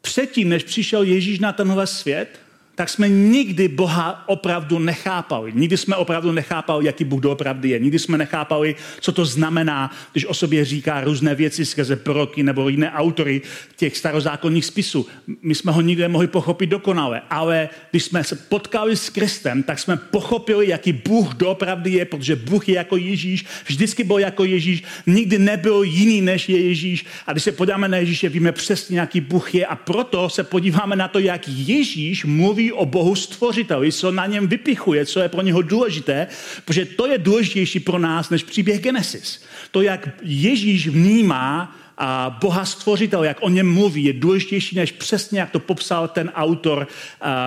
předtím, 0.00 0.48
než 0.48 0.64
přišel 0.64 1.02
Ježíš 1.02 1.38
na 1.38 1.52
tenhle 1.52 1.86
svět, 1.86 2.40
tak 2.80 2.88
jsme 2.88 3.08
nikdy 3.08 3.68
Boha 3.68 4.24
opravdu 4.26 4.78
nechápali. 4.78 5.52
Nikdy 5.54 5.76
jsme 5.76 5.96
opravdu 5.96 6.32
nechápali, 6.32 6.86
jaký 6.86 7.04
Bůh 7.04 7.20
doopravdy 7.20 7.68
je. 7.68 7.78
Nikdy 7.78 7.98
jsme 7.98 8.18
nechápali, 8.18 8.76
co 9.00 9.12
to 9.12 9.24
znamená, 9.24 9.90
když 10.12 10.26
o 10.26 10.34
sobě 10.34 10.64
říká 10.64 11.00
různé 11.00 11.34
věci 11.34 11.64
skrze 11.64 11.96
proroky 11.96 12.42
nebo 12.42 12.68
jiné 12.68 12.92
autory 12.92 13.42
těch 13.76 13.96
starozákonních 13.96 14.64
spisů. 14.64 15.06
My 15.42 15.54
jsme 15.54 15.72
ho 15.72 15.80
nikdy 15.80 16.02
nemohli 16.02 16.26
pochopit 16.26 16.66
dokonale, 16.66 17.22
ale 17.30 17.68
když 17.90 18.04
jsme 18.04 18.24
se 18.24 18.36
potkali 18.36 18.96
s 18.96 19.10
Kristem, 19.10 19.62
tak 19.62 19.78
jsme 19.78 19.96
pochopili, 19.96 20.68
jaký 20.68 20.92
Bůh 20.92 21.34
doopravdy 21.34 21.90
je, 21.90 22.04
protože 22.04 22.36
Bůh 22.36 22.68
je 22.68 22.74
jako 22.74 22.96
Ježíš, 22.96 23.44
vždycky 23.66 24.04
byl 24.04 24.18
jako 24.18 24.44
Ježíš, 24.44 24.82
nikdy 25.06 25.38
nebyl 25.38 25.82
jiný 25.82 26.20
než 26.20 26.48
je 26.48 26.60
Ježíš. 26.60 27.06
A 27.26 27.32
když 27.32 27.44
se 27.44 27.52
podíváme 27.52 27.88
na 27.88 27.96
Ježíše, 27.96 28.28
víme 28.28 28.52
přesně, 28.52 29.00
jaký 29.00 29.20
Bůh 29.20 29.54
je 29.54 29.66
a 29.66 29.76
proto 29.76 30.28
se 30.28 30.44
podíváme 30.44 30.96
na 30.96 31.08
to, 31.08 31.18
jak 31.18 31.48
Ježíš 31.48 32.24
mluví 32.24 32.69
o 32.72 32.86
Bohu 32.86 33.14
stvořiteli, 33.14 33.92
co 33.92 34.10
na 34.10 34.26
něm 34.26 34.48
vypichuje, 34.48 35.06
co 35.06 35.20
je 35.20 35.28
pro 35.28 35.42
něho 35.42 35.62
důležité, 35.62 36.26
protože 36.64 36.84
to 36.84 37.06
je 37.06 37.18
důležitější 37.18 37.80
pro 37.80 37.98
nás 37.98 38.30
než 38.30 38.42
příběh 38.42 38.80
Genesis. 38.80 39.42
To, 39.70 39.82
jak 39.82 40.08
Ježíš 40.22 40.88
vnímá 40.88 41.76
a 41.98 42.38
Boha 42.40 42.64
stvořitel, 42.64 43.24
jak 43.24 43.36
o 43.40 43.48
něm 43.48 43.74
mluví, 43.74 44.04
je 44.04 44.12
důležitější 44.12 44.76
než 44.76 44.92
přesně, 44.92 45.40
jak 45.40 45.50
to 45.50 45.58
popsal 45.58 46.08
ten 46.08 46.32
autor 46.34 46.88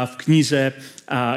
v 0.05 0.15
knize 0.15 0.73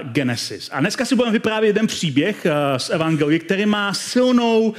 Genesis. 0.03 0.69
A 0.73 0.81
dneska 0.81 1.05
si 1.05 1.17
budeme 1.17 1.33
vyprávět 1.33 1.67
jeden 1.67 1.87
příběh 1.87 2.47
z 2.77 2.91
Evangelie, 2.91 3.39
který 3.39 3.67
má 3.67 3.95
silnou, 3.95 4.75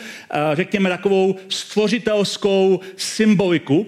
řekněme, 0.53 0.89
takovou 0.89 1.35
stvořitelskou 1.49 2.79
symboliku 2.97 3.87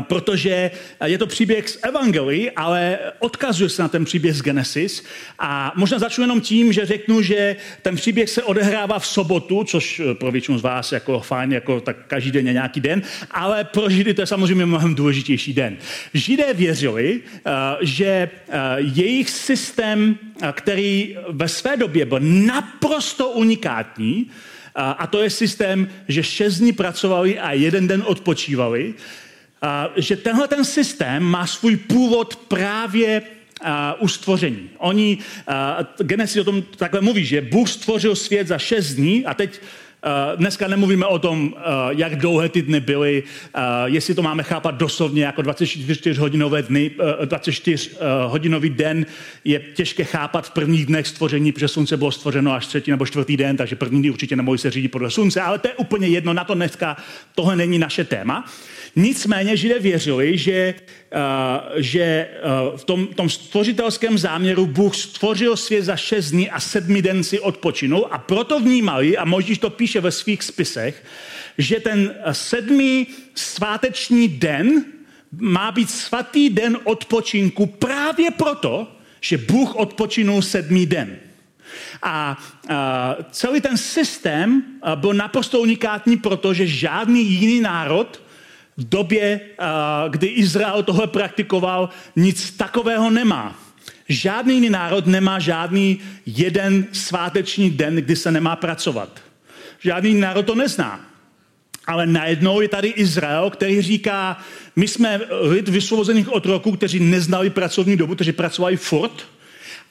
protože 0.00 0.70
je 1.04 1.18
to 1.18 1.26
příběh 1.26 1.68
z 1.68 1.78
Evangelii, 1.82 2.50
ale 2.50 2.98
odkazuje 3.18 3.70
se 3.70 3.82
na 3.82 3.88
ten 3.88 4.04
příběh 4.04 4.34
z 4.34 4.42
Genesis. 4.42 5.04
A 5.38 5.72
možná 5.76 5.98
začnu 5.98 6.24
jenom 6.24 6.40
tím, 6.40 6.72
že 6.72 6.86
řeknu, 6.86 7.22
že 7.22 7.56
ten 7.82 7.96
příběh 7.96 8.30
se 8.30 8.42
odehrává 8.42 8.98
v 8.98 9.06
sobotu, 9.06 9.64
což 9.64 10.02
pro 10.14 10.32
většinu 10.32 10.58
z 10.58 10.62
vás 10.62 10.92
jako 10.92 11.20
fajn, 11.20 11.52
jako 11.52 11.80
tak 11.80 11.96
každý 12.06 12.30
den 12.30 12.46
je 12.46 12.52
nějaký 12.52 12.80
den, 12.80 13.02
ale 13.30 13.64
pro 13.64 13.90
Židy 13.90 14.14
to 14.14 14.22
je 14.22 14.26
samozřejmě 14.26 14.66
mnohem 14.66 14.94
důležitější 14.94 15.52
den. 15.52 15.76
Židé 16.14 16.54
věřili, 16.54 17.20
eh, 17.20 17.50
že 17.80 18.06
eh, 18.06 18.30
jejich 18.78 19.30
systém, 19.30 20.18
eh, 20.42 20.52
který 20.52 21.16
ve 21.28 21.48
své 21.48 21.76
době 21.76 22.04
byl 22.04 22.18
naprosto 22.20 23.30
unikátní, 23.30 24.30
a 24.74 25.06
to 25.06 25.22
je 25.22 25.30
systém, 25.30 25.88
že 26.08 26.22
šest 26.22 26.58
dní 26.58 26.72
pracovali 26.72 27.38
a 27.38 27.52
jeden 27.52 27.88
den 27.88 28.02
odpočívali, 28.06 28.94
že 29.96 30.16
tenhle 30.16 30.48
ten 30.48 30.64
systém 30.64 31.22
má 31.22 31.46
svůj 31.46 31.76
původ 31.76 32.36
právě 32.36 33.22
u 33.98 34.08
stvoření. 34.08 34.70
Oni, 34.78 35.18
Genesis 35.98 36.40
o 36.40 36.44
tom 36.44 36.62
takhle 36.62 37.00
mluví, 37.00 37.24
že 37.24 37.40
Bůh 37.40 37.68
stvořil 37.68 38.16
svět 38.16 38.46
za 38.46 38.58
šest 38.58 38.94
dní 38.94 39.26
a 39.26 39.34
teď 39.34 39.60
dneska 40.36 40.68
nemluvíme 40.68 41.06
o 41.06 41.18
tom, 41.18 41.54
jak 41.90 42.16
dlouhé 42.16 42.48
ty 42.48 42.62
dny 42.62 42.80
byly, 42.80 43.22
jestli 43.84 44.14
to 44.14 44.22
máme 44.22 44.42
chápat 44.42 44.74
doslovně 44.74 45.24
jako 45.24 45.42
24 45.42 46.20
hodinové 46.20 46.62
dny, 46.62 46.90
24 47.24 47.90
hodinový 48.26 48.70
den 48.70 49.06
je 49.44 49.62
těžké 49.74 50.04
chápat 50.04 50.46
v 50.46 50.50
prvních 50.50 50.86
dnech 50.86 51.06
stvoření, 51.06 51.52
protože 51.52 51.68
slunce 51.68 51.96
bylo 51.96 52.12
stvořeno 52.12 52.52
až 52.52 52.66
třetí 52.66 52.90
nebo 52.90 53.06
čtvrtý 53.06 53.36
den, 53.36 53.56
takže 53.56 53.76
první 53.76 54.00
dny 54.00 54.10
určitě 54.10 54.36
nemohli 54.36 54.58
se 54.58 54.70
řídit 54.70 54.88
podle 54.88 55.10
slunce, 55.10 55.40
ale 55.40 55.58
to 55.58 55.68
je 55.68 55.74
úplně 55.74 56.08
jedno, 56.08 56.32
na 56.32 56.44
to 56.44 56.54
dneska 56.54 56.96
tohle 57.34 57.56
není 57.56 57.78
naše 57.78 58.04
téma. 58.04 58.44
Nicméně 58.96 59.56
Židé 59.56 59.78
věřili, 59.78 60.38
že, 60.38 60.74
uh, 61.14 61.20
že 61.76 62.28
uh, 62.70 62.78
v 62.78 62.84
tom, 62.84 63.06
tom 63.06 63.30
stvořitelském 63.30 64.18
záměru 64.18 64.66
Bůh 64.66 64.96
stvořil 64.96 65.56
svět 65.56 65.82
za 65.82 65.96
šest 65.96 66.30
dní 66.30 66.50
a 66.50 66.60
sedmi 66.60 67.02
den 67.02 67.24
si 67.24 67.40
odpočinul 67.40 68.08
a 68.10 68.18
proto 68.18 68.60
vnímali, 68.60 69.16
a 69.16 69.24
možná 69.24 69.56
to 69.60 69.70
píše 69.70 70.00
ve 70.00 70.12
svých 70.12 70.42
spisech, 70.42 71.04
že 71.58 71.80
ten 71.80 72.14
sedmý 72.32 73.06
sváteční 73.34 74.28
den 74.28 74.84
má 75.32 75.72
být 75.72 75.90
svatý 75.90 76.50
den 76.50 76.78
odpočinku 76.84 77.66
právě 77.66 78.30
proto, 78.30 78.86
že 79.20 79.38
Bůh 79.38 79.74
odpočinul 79.76 80.42
sedmý 80.42 80.86
den. 80.86 81.16
A, 82.02 82.38
a 82.68 83.16
celý 83.30 83.60
ten 83.60 83.76
systém 83.76 84.62
byl 84.94 85.14
naprosto 85.14 85.60
unikátní, 85.60 86.16
protože 86.16 86.66
žádný 86.66 87.24
jiný 87.24 87.60
národ 87.60 88.22
době, 88.78 89.40
kdy 90.08 90.26
Izrael 90.26 90.82
tohle 90.82 91.06
praktikoval, 91.06 91.88
nic 92.16 92.50
takového 92.50 93.10
nemá. 93.10 93.58
Žádný 94.08 94.54
jiný 94.54 94.70
národ 94.70 95.06
nemá 95.06 95.38
žádný 95.38 95.98
jeden 96.26 96.86
sváteční 96.92 97.70
den, 97.70 97.96
kdy 97.96 98.16
se 98.16 98.30
nemá 98.30 98.56
pracovat. 98.56 99.20
Žádný 99.80 100.14
národ 100.14 100.46
to 100.46 100.54
nezná. 100.54 101.00
Ale 101.86 102.06
najednou 102.06 102.60
je 102.60 102.68
tady 102.68 102.88
Izrael, 102.88 103.50
který 103.50 103.82
říká, 103.82 104.38
my 104.76 104.88
jsme 104.88 105.20
lid 105.40 105.68
vysvobozených 105.68 106.32
od 106.32 106.46
roku, 106.46 106.72
kteří 106.72 107.00
neznali 107.00 107.50
pracovní 107.50 107.96
dobu, 107.96 108.14
kteří 108.14 108.32
pracovali 108.32 108.76
furt, 108.76 109.26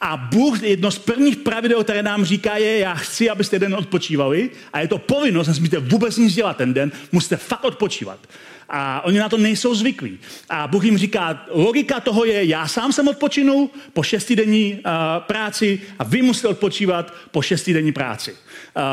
A 0.01 0.17
Bůh, 0.17 0.63
jedno 0.63 0.91
z 0.91 0.99
prvních 0.99 1.35
pravidel, 1.35 1.83
které 1.83 2.03
nám 2.03 2.25
říká, 2.25 2.57
je, 2.57 2.79
já 2.79 2.93
chci, 2.93 3.29
abyste 3.29 3.59
den 3.59 3.75
odpočívali 3.75 4.49
a 4.73 4.79
je 4.79 4.87
to 4.87 4.97
povinnost, 4.97 5.47
nesmíte 5.47 5.79
vůbec 5.79 6.17
nic 6.17 6.35
dělat 6.35 6.57
ten 6.57 6.73
den, 6.73 6.91
musíte 7.11 7.37
fakt 7.37 7.63
odpočívat. 7.63 8.19
A 8.69 9.05
oni 9.05 9.19
na 9.19 9.29
to 9.29 9.37
nejsou 9.37 9.75
zvyklí. 9.75 10.19
A 10.49 10.67
Bůh 10.67 10.83
jim 10.85 10.97
říká, 10.97 11.45
logika 11.49 11.99
toho 11.99 12.25
je, 12.25 12.45
já 12.45 12.67
sám 12.67 12.93
jsem 12.93 13.07
odpočinul 13.07 13.69
po 13.93 14.03
šestidenní 14.03 14.73
uh, 14.73 14.81
práci 15.19 15.81
a 15.99 16.03
vy 16.03 16.21
musíte 16.21 16.47
odpočívat 16.47 17.13
po 17.31 17.41
šestidenní 17.41 17.91
práci. 17.91 18.31
Uh, 18.31 18.37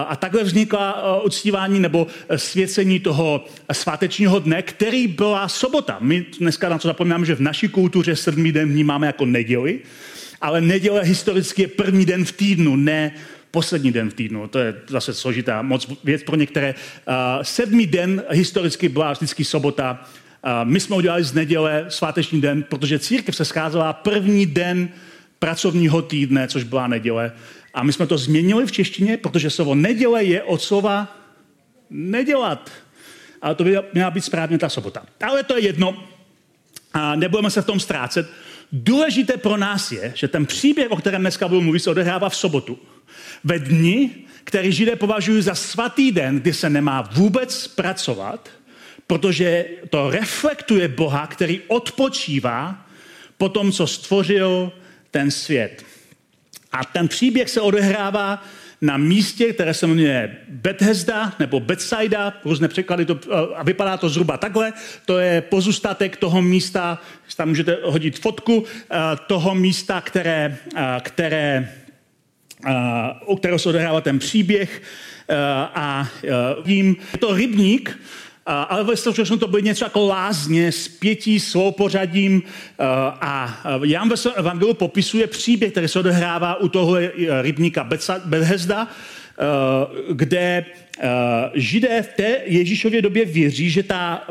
a 0.08 0.16
takhle 0.16 0.44
vznikla 0.44 1.16
uh, 1.18 1.26
uctívání 1.26 1.80
nebo 1.80 2.06
svěcení 2.36 3.00
toho 3.00 3.44
svátečního 3.72 4.38
dne, 4.38 4.62
který 4.62 5.06
byla 5.06 5.48
sobota. 5.48 5.96
My 6.00 6.26
dneska 6.38 6.68
na 6.68 6.78
to 6.78 6.88
zapomínáme, 6.88 7.26
že 7.26 7.34
v 7.34 7.40
naší 7.40 7.68
kultuře 7.68 8.16
sedmý 8.16 8.52
den 8.52 8.68
vnímáme 8.68 9.06
jako 9.06 9.26
neděli, 9.26 9.80
ale 10.40 10.60
neděle 10.60 11.02
historicky 11.02 11.62
je 11.62 11.68
první 11.68 12.06
den 12.06 12.24
v 12.24 12.32
týdnu, 12.32 12.76
ne 12.76 13.12
poslední 13.54 13.92
den 13.92 14.10
v 14.10 14.14
týdnu. 14.14 14.48
To 14.48 14.58
je 14.58 14.74
zase 14.86 15.14
složitá 15.14 15.62
moc 15.62 15.86
věc 16.04 16.22
pro 16.22 16.36
některé. 16.36 16.74
Uh, 16.74 17.14
sedmý 17.42 17.86
den 17.86 18.22
historicky 18.30 18.88
byla 18.88 19.12
vždycky 19.12 19.44
sobota. 19.44 20.02
Uh, 20.02 20.50
my 20.66 20.80
jsme 20.80 20.96
udělali 20.96 21.24
z 21.24 21.32
neděle 21.32 21.86
sváteční 21.88 22.40
den, 22.40 22.62
protože 22.62 22.98
církev 22.98 23.36
se 23.36 23.44
scházela 23.44 23.92
první 23.92 24.46
den 24.46 24.88
pracovního 25.38 26.02
týdne, 26.02 26.48
což 26.48 26.64
byla 26.66 26.86
neděle. 26.86 27.32
A 27.74 27.82
my 27.82 27.92
jsme 27.92 28.06
to 28.06 28.18
změnili 28.18 28.66
v 28.66 28.72
češtině, 28.72 29.16
protože 29.16 29.50
slovo 29.50 29.74
neděle 29.74 30.24
je 30.24 30.42
od 30.42 30.62
slova 30.62 31.16
nedělat. 31.90 32.70
Ale 33.42 33.54
to 33.54 33.64
by 33.64 33.78
měla 33.94 34.10
být 34.10 34.24
správně 34.24 34.58
ta 34.58 34.68
sobota. 34.68 35.06
Ale 35.22 35.42
to 35.42 35.56
je 35.56 35.62
jedno. 35.62 35.94
A 36.94 37.14
nebudeme 37.14 37.50
se 37.50 37.62
v 37.62 37.66
tom 37.66 37.80
ztrácet. 37.80 38.26
Důležité 38.76 39.36
pro 39.36 39.56
nás 39.56 39.92
je, 39.92 40.12
že 40.14 40.28
ten 40.28 40.46
příběh, 40.46 40.90
o 40.90 40.96
kterém 40.96 41.20
dneska 41.20 41.48
budu 41.48 41.60
mluvit, 41.60 41.80
se 41.80 41.90
odehrává 41.90 42.28
v 42.28 42.36
sobotu 42.36 42.78
ve 43.44 43.58
dni, 43.58 44.10
který 44.44 44.72
Židé 44.72 44.96
považují 44.96 45.42
za 45.42 45.54
svatý 45.54 46.12
den, 46.12 46.40
kdy 46.40 46.52
se 46.52 46.70
nemá 46.70 47.02
vůbec 47.12 47.66
pracovat, 47.66 48.50
protože 49.06 49.66
to 49.90 50.10
reflektuje 50.10 50.88
Boha, 50.88 51.26
který 51.26 51.60
odpočívá 51.66 52.86
po 53.38 53.48
tom, 53.48 53.72
co 53.72 53.86
stvořil 53.86 54.72
ten 55.10 55.30
svět. 55.30 55.84
A 56.72 56.84
ten 56.84 57.08
příběh 57.08 57.50
se 57.50 57.60
odehrává 57.60 58.44
na 58.84 58.96
místě, 58.96 59.52
které 59.52 59.74
se 59.74 59.86
jmenuje 59.86 60.36
Bethesda 60.48 61.32
nebo 61.38 61.60
Bethsaida, 61.60 62.34
různé 62.44 62.68
překlady, 62.68 63.04
to, 63.04 63.18
a 63.56 63.62
vypadá 63.62 63.96
to 63.96 64.08
zhruba 64.08 64.36
takhle. 64.36 64.72
To 65.06 65.18
je 65.18 65.40
pozůstatek 65.40 66.16
toho 66.16 66.42
místa, 66.42 66.98
tam 67.36 67.48
můžete 67.48 67.78
hodit 67.82 68.18
fotku, 68.18 68.64
toho 69.26 69.54
místa, 69.54 70.00
které, 70.00 70.56
které 71.00 71.72
o 73.24 73.36
kterého 73.36 73.58
se 73.58 73.68
odehrává 73.68 74.00
ten 74.00 74.18
příběh. 74.18 74.82
A 75.74 76.08
vím, 76.64 76.96
je 77.12 77.18
to 77.18 77.34
rybník, 77.34 77.98
ale 78.46 78.84
ve 78.84 78.96
skutečnosti 78.96 79.40
to 79.40 79.48
bylo 79.48 79.60
něco 79.60 79.84
jako 79.84 80.06
lázně 80.06 80.72
s 80.72 80.88
pětí 80.88 81.38
pořadím 81.70 82.42
a 83.20 83.62
Jan 83.82 84.08
ve 84.08 84.16
svém 84.16 84.34
evangeliu 84.36 84.74
popisuje 84.74 85.26
příběh, 85.26 85.72
který 85.72 85.88
se 85.88 85.98
odehrává 85.98 86.54
u 86.60 86.68
toho 86.68 86.96
rybníka 87.42 87.88
Bethesda, 88.24 88.88
kde 90.10 90.64
židé 91.54 92.02
v 92.02 92.08
té 92.08 92.40
Ježíšově 92.44 93.02
době 93.02 93.24
věří, 93.24 93.70
že 93.70 93.82
ta, 93.82 94.24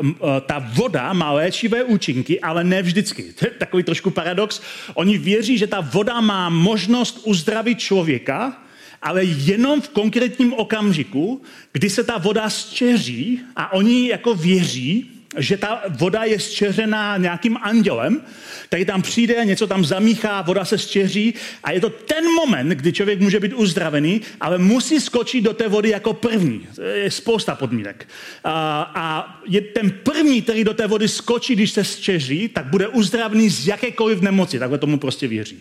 ta 0.46 0.70
voda 0.74 1.12
má 1.12 1.32
léčivé 1.32 1.84
účinky, 1.84 2.40
ale 2.40 2.64
ne 2.64 2.82
vždycky. 2.82 3.22
To 3.38 3.46
je 3.46 3.50
takový 3.50 3.82
trošku 3.82 4.10
paradox. 4.10 4.62
Oni 4.94 5.18
věří, 5.18 5.58
že 5.58 5.66
ta 5.66 5.80
voda 5.80 6.20
má 6.20 6.48
možnost 6.48 7.20
uzdravit 7.24 7.78
člověka, 7.78 8.63
ale 9.04 9.24
jenom 9.24 9.80
v 9.80 9.88
konkrétním 9.88 10.52
okamžiku, 10.52 11.42
kdy 11.72 11.90
se 11.90 12.04
ta 12.04 12.18
voda 12.18 12.50
zčeří 12.50 13.40
a 13.56 13.72
oni 13.72 14.08
jako 14.08 14.34
věří, 14.34 15.10
že 15.38 15.56
ta 15.56 15.82
voda 15.88 16.24
je 16.24 16.40
zčeřená 16.40 17.16
nějakým 17.16 17.56
andělem, 17.62 18.22
který 18.68 18.84
tam 18.84 19.02
přijde, 19.02 19.44
něco 19.44 19.66
tam 19.66 19.84
zamíchá, 19.84 20.42
voda 20.42 20.64
se 20.64 20.78
zčeří 20.78 21.34
a 21.64 21.70
je 21.72 21.80
to 21.80 21.90
ten 21.90 22.24
moment, 22.24 22.68
kdy 22.68 22.92
člověk 22.92 23.20
může 23.20 23.40
být 23.40 23.52
uzdravený, 23.52 24.20
ale 24.40 24.58
musí 24.58 25.00
skočit 25.00 25.44
do 25.44 25.54
té 25.54 25.68
vody 25.68 25.88
jako 25.88 26.12
první. 26.12 26.66
Je 26.94 27.10
spousta 27.10 27.54
podmínek. 27.54 28.08
A, 28.44 28.82
a 28.94 29.40
je 29.48 29.60
ten 29.60 29.90
první, 29.90 30.42
který 30.42 30.64
do 30.64 30.74
té 30.74 30.86
vody 30.86 31.08
skočí, 31.08 31.54
když 31.54 31.70
se 31.70 31.84
zčeří, 31.84 32.48
tak 32.48 32.66
bude 32.66 32.88
uzdravený 32.88 33.50
z 33.50 33.66
jakékoliv 33.66 34.20
nemoci. 34.20 34.58
Takhle 34.58 34.78
tomu 34.78 34.98
prostě 34.98 35.28
věří. 35.28 35.58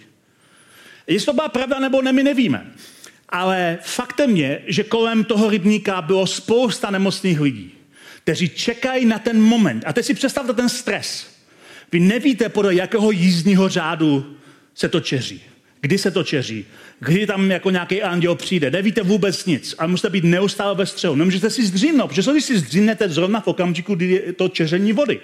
Jestli 1.08 1.26
to 1.26 1.34
byla 1.34 1.50
pravda 1.50 1.80
nebo 1.80 2.02
ne, 2.02 2.12
my 2.12 2.24
nevíme. 2.24 2.72
Ale 3.34 3.78
faktem 3.82 4.38
je, 4.38 4.62
že 4.68 4.84
kolem 4.84 5.24
toho 5.24 5.50
rybníka 5.50 6.02
bylo 6.02 6.28
spousta 6.28 6.92
nemocných 6.92 7.42
lidí, 7.42 7.72
kteří 8.24 8.50
čekají 8.50 9.06
na 9.06 9.20
ten 9.20 9.42
moment. 9.42 9.84
A 9.86 9.94
teď 9.94 10.06
si 10.06 10.14
představte 10.14 10.54
ten 10.54 10.70
stres. 10.70 11.28
Vy 11.92 12.00
nevíte, 12.00 12.50
podle 12.50 12.76
jakého 12.76 13.12
jízdního 13.12 13.70
řádu 13.70 14.36
se 14.76 14.90
to 14.90 15.00
čeří. 15.00 15.42
Kdy 15.82 15.98
se 15.98 16.12
to 16.12 16.24
čeří? 16.24 16.66
Kdy 17.00 17.28
tam 17.28 17.52
jako 17.52 17.70
nějaký 17.70 18.04
anděl 18.04 18.36
přijde? 18.36 18.72
Nevíte 18.72 19.04
vůbec 19.04 19.46
nic. 19.46 19.76
A 19.78 19.88
musíte 19.88 20.10
být 20.10 20.24
neustále 20.24 20.76
ve 20.76 20.86
střehu. 20.86 21.16
Nemůžete 21.16 21.50
si 21.50 21.66
zdřímnout, 21.66 22.10
protože 22.10 22.32
když 22.32 22.44
si 22.44 22.60
zdřímnete 22.60 23.10
zrovna 23.10 23.40
v 23.40 23.48
okamžiku, 23.48 23.96
kdy 23.96 24.06
je 24.06 24.34
to 24.34 24.50
čeření 24.50 24.94
vody. 24.94 25.20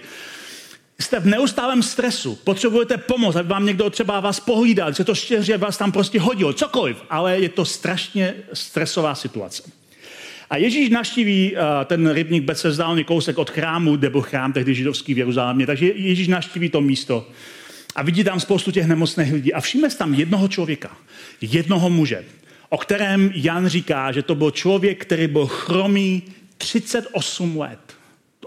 Jste 1.01 1.19
v 1.19 1.25
neustálém 1.25 1.83
stresu, 1.83 2.35
potřebujete 2.35 2.97
pomoc, 2.97 3.35
aby 3.35 3.49
vám 3.49 3.65
někdo 3.65 3.89
třeba 3.89 4.19
vás 4.19 4.39
pohlídal, 4.39 4.93
že 4.93 5.03
to 5.03 5.15
štěře 5.15 5.57
vás 5.57 5.77
tam 5.77 5.91
prostě 5.91 6.19
hodil, 6.19 6.53
cokoliv, 6.53 7.03
ale 7.09 7.39
je 7.39 7.49
to 7.49 7.65
strašně 7.65 8.33
stresová 8.53 9.15
situace. 9.15 9.63
A 10.49 10.57
Ježíš 10.57 10.89
naštíví 10.89 11.53
uh, 11.53 11.59
ten 11.85 12.09
rybník 12.09 12.43
Becezdálný 12.43 13.03
kousek 13.03 13.37
od 13.37 13.49
chrámu, 13.49 13.95
kde 13.95 14.09
byl 14.09 14.21
chrám 14.21 14.53
tehdy 14.53 14.75
židovský 14.75 15.13
v 15.13 15.17
Jeruzalémě, 15.17 15.65
takže 15.65 15.85
Ježíš 15.85 16.27
naštíví 16.27 16.69
to 16.69 16.81
místo 16.81 17.27
a 17.95 18.03
vidí 18.03 18.23
tam 18.23 18.39
spoustu 18.39 18.71
těch 18.71 18.87
nemocných 18.87 19.33
lidí 19.33 19.53
a 19.53 19.61
všimne 19.61 19.89
tam 19.89 20.13
jednoho 20.13 20.47
člověka, 20.47 20.97
jednoho 21.41 21.89
muže, 21.89 22.25
o 22.69 22.77
kterém 22.77 23.31
Jan 23.35 23.67
říká, 23.67 24.11
že 24.11 24.21
to 24.21 24.35
byl 24.35 24.51
člověk, 24.51 25.01
který 25.01 25.27
byl 25.27 25.47
chromý 25.47 26.23
38 26.57 27.57
let. 27.57 27.79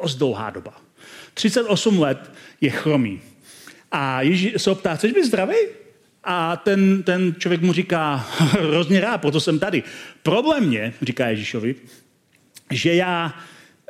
Dost 0.02 0.14
dlouhá 0.14 0.50
doba. 0.50 0.81
38 1.34 1.98
let 1.98 2.32
je 2.60 2.70
chromý. 2.70 3.20
A 3.92 4.22
Ježíš 4.22 4.52
se 4.56 4.70
optá, 4.70 4.94
chceš 4.94 5.12
být 5.12 5.24
zdravý? 5.24 5.56
A 6.24 6.56
ten, 6.56 7.02
ten 7.02 7.34
člověk 7.38 7.60
mu 7.60 7.72
říká, 7.72 8.26
hrozně 8.38 9.00
rád, 9.00 9.18
proto 9.18 9.40
jsem 9.40 9.58
tady. 9.58 9.82
Problém 10.22 10.72
je, 10.72 10.92
říká 11.02 11.28
Ježíšovi, 11.28 11.74
že 12.70 12.94
já 12.94 13.34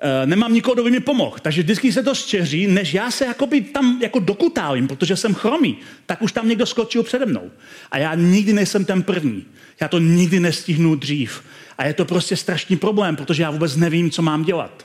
e, 0.02 0.26
nemám 0.26 0.54
nikoho, 0.54 0.74
kdo 0.74 0.84
by 0.84 0.90
mi 0.90 1.00
pomohl. 1.00 1.36
Takže 1.42 1.62
vždycky 1.62 1.92
se 1.92 2.02
to 2.02 2.14
štěří, 2.14 2.66
než 2.66 2.94
já 2.94 3.10
se 3.10 3.24
jakoby 3.24 3.60
tam 3.60 3.98
jako 4.02 4.18
dokutálím, 4.18 4.88
protože 4.88 5.16
jsem 5.16 5.34
chromý, 5.34 5.78
tak 6.06 6.22
už 6.22 6.32
tam 6.32 6.48
někdo 6.48 6.66
skočil 6.66 7.02
přede 7.02 7.26
mnou. 7.26 7.50
A 7.90 7.98
já 7.98 8.14
nikdy 8.14 8.52
nejsem 8.52 8.84
ten 8.84 9.02
první. 9.02 9.44
Já 9.80 9.88
to 9.88 9.98
nikdy 9.98 10.40
nestihnu 10.40 10.94
dřív. 10.94 11.42
A 11.78 11.84
je 11.84 11.94
to 11.94 12.04
prostě 12.04 12.36
strašný 12.36 12.76
problém, 12.76 13.16
protože 13.16 13.42
já 13.42 13.50
vůbec 13.50 13.76
nevím, 13.76 14.10
co 14.10 14.22
mám 14.22 14.44
dělat. 14.44 14.84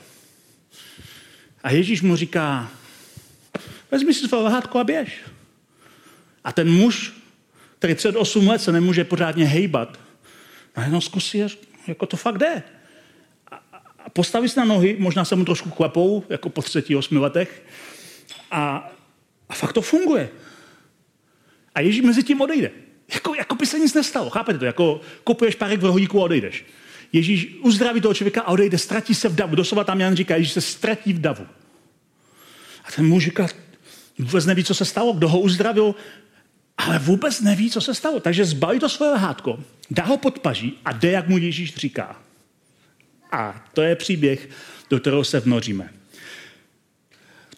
A 1.68 1.70
Ježíš 1.70 2.02
mu 2.02 2.16
říká, 2.16 2.70
vezmi 3.90 4.14
si 4.14 4.28
své 4.28 4.38
lehátko 4.38 4.78
a 4.78 4.84
běž. 4.84 5.20
A 6.44 6.52
ten 6.52 6.70
muž, 6.70 7.12
který 7.78 7.94
před 7.94 8.16
8 8.16 8.48
let 8.48 8.62
se 8.62 8.72
nemůže 8.72 9.04
pořádně 9.04 9.44
hejbat, 9.44 9.98
najednou 10.76 11.00
zkusí, 11.00 11.42
jako 11.86 12.06
to 12.06 12.16
fakt 12.16 12.38
jde. 12.38 12.62
A 13.98 14.10
postaví 14.12 14.48
se 14.48 14.60
na 14.60 14.66
nohy, 14.66 14.96
možná 14.98 15.24
se 15.24 15.36
mu 15.36 15.44
trošku 15.44 15.70
klepou, 15.70 16.24
jako 16.28 16.48
po 16.48 16.62
třetí, 16.62 16.96
osmi 16.96 17.18
letech, 17.18 17.62
a, 18.50 18.90
a 19.48 19.54
fakt 19.54 19.72
to 19.72 19.82
funguje. 19.82 20.28
A 21.74 21.80
Ježíš 21.80 22.02
mezi 22.02 22.22
tím 22.22 22.40
odejde. 22.40 22.70
Jako, 23.14 23.34
jako 23.34 23.54
by 23.54 23.66
se 23.66 23.78
nic 23.78 23.94
nestalo, 23.94 24.30
chápete 24.30 24.58
to? 24.58 24.64
Jako 24.64 25.00
kupuješ 25.24 25.54
párek 25.54 25.80
v 25.80 25.84
rohodíku 25.84 26.20
a 26.20 26.24
odejdeš. 26.24 26.64
Ježíš 27.12 27.56
uzdraví 27.60 28.00
toho 28.00 28.14
člověka 28.14 28.42
a 28.42 28.48
odejde, 28.48 28.78
ztratí 28.78 29.14
se 29.14 29.28
v 29.28 29.34
davu. 29.34 29.56
Doslova 29.56 29.84
tam 29.84 30.00
Jan 30.00 30.16
říká, 30.16 30.36
Ježíš 30.36 30.52
se 30.52 30.60
ztratí 30.60 31.12
v 31.12 31.20
davu. 31.20 31.46
A 32.88 32.90
ten 32.90 33.06
muž 33.06 33.24
říká, 33.24 33.48
vůbec 34.18 34.46
neví, 34.46 34.64
co 34.64 34.74
se 34.74 34.84
stalo, 34.84 35.12
kdo 35.12 35.28
ho 35.28 35.40
uzdravil, 35.40 35.94
ale 36.78 36.98
vůbec 36.98 37.40
neví, 37.40 37.70
co 37.70 37.80
se 37.80 37.94
stalo. 37.94 38.20
Takže 38.20 38.44
zbaví 38.44 38.78
to 38.78 38.88
svoje 38.88 39.12
lehátko, 39.12 39.58
dá 39.90 40.04
ho 40.04 40.16
pod 40.16 40.38
paží 40.38 40.78
a 40.84 40.92
jde, 40.92 41.10
jak 41.10 41.28
mu 41.28 41.38
Ježíš 41.38 41.76
říká. 41.76 42.16
A 43.32 43.64
to 43.74 43.82
je 43.82 43.96
příběh, 43.96 44.48
do 44.90 45.00
kterého 45.00 45.24
se 45.24 45.40
vnoříme. 45.40 45.90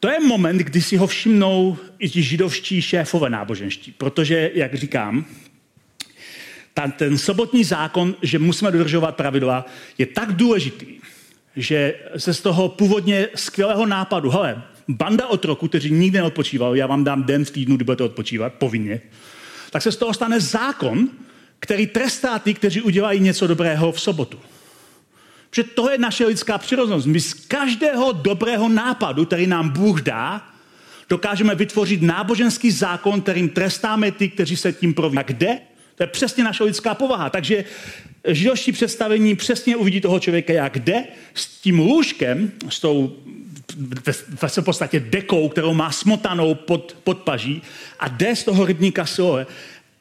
To 0.00 0.08
je 0.08 0.20
moment, 0.20 0.58
kdy 0.58 0.82
si 0.82 0.96
ho 0.96 1.06
všimnou 1.06 1.76
i 1.98 2.10
ti 2.10 2.22
židovští 2.22 2.82
šéfové 2.82 3.30
náboženští, 3.30 3.92
protože, 3.92 4.50
jak 4.54 4.74
říkám, 4.74 5.24
ten, 6.74 6.92
ten 6.92 7.18
sobotní 7.18 7.64
zákon, 7.64 8.16
že 8.22 8.38
musíme 8.38 8.70
dodržovat 8.70 9.16
pravidla, 9.16 9.66
je 9.98 10.06
tak 10.06 10.32
důležitý, 10.32 10.86
že 11.56 11.94
se 12.16 12.34
z 12.34 12.40
toho 12.40 12.68
původně 12.68 13.28
skvělého 13.34 13.86
nápadu, 13.86 14.30
hele, 14.30 14.62
banda 14.94 15.26
otroků, 15.26 15.68
kteří 15.68 15.90
nikdy 15.90 16.18
neodpočívali, 16.18 16.78
já 16.78 16.86
vám 16.86 17.04
dám 17.04 17.24
den 17.24 17.44
v 17.44 17.50
týdnu, 17.50 17.76
kdy 17.76 17.84
budete 17.84 18.04
odpočívat, 18.04 18.54
povinně, 18.54 19.00
tak 19.70 19.82
se 19.82 19.92
z 19.92 19.96
toho 19.96 20.14
stane 20.14 20.40
zákon, 20.40 21.08
který 21.58 21.86
trestá 21.86 22.38
ty, 22.38 22.54
kteří 22.54 22.82
udělají 22.82 23.20
něco 23.20 23.46
dobrého 23.46 23.92
v 23.92 24.00
sobotu. 24.00 24.38
Protože 25.50 25.64
to 25.64 25.90
je 25.90 25.98
naše 25.98 26.26
lidská 26.26 26.58
přirozenost. 26.58 27.06
My 27.06 27.20
z 27.20 27.34
každého 27.34 28.12
dobrého 28.12 28.68
nápadu, 28.68 29.24
který 29.24 29.46
nám 29.46 29.68
Bůh 29.68 30.02
dá, 30.02 30.50
dokážeme 31.08 31.54
vytvořit 31.54 32.02
náboženský 32.02 32.70
zákon, 32.70 33.20
kterým 33.20 33.48
trestáme 33.48 34.12
ty, 34.12 34.28
kteří 34.28 34.56
se 34.56 34.72
tím 34.72 34.94
proví. 34.94 35.18
A 35.18 35.22
kde? 35.22 35.58
To 35.94 36.02
je 36.02 36.06
přesně 36.06 36.44
naše 36.44 36.64
lidská 36.64 36.94
povaha. 36.94 37.30
Takže 37.30 37.64
židovští 38.28 38.72
představení 38.72 39.36
přesně 39.36 39.76
uvidí 39.76 40.00
toho 40.00 40.20
člověka, 40.20 40.52
jak 40.52 40.78
jde 40.78 41.04
s 41.34 41.46
tím 41.46 41.78
lůžkem, 41.78 42.52
s 42.68 42.80
tou 42.80 43.16
v 44.36 44.62
podstatě 44.62 45.00
dekou, 45.00 45.48
kterou 45.48 45.74
má 45.74 45.92
smotanou 45.92 46.54
pod, 46.54 46.96
pod 47.04 47.18
paží 47.18 47.62
a 47.98 48.08
jde 48.08 48.36
z 48.36 48.44
toho 48.44 48.66
rybníka 48.66 49.06
Siloe 49.06 49.46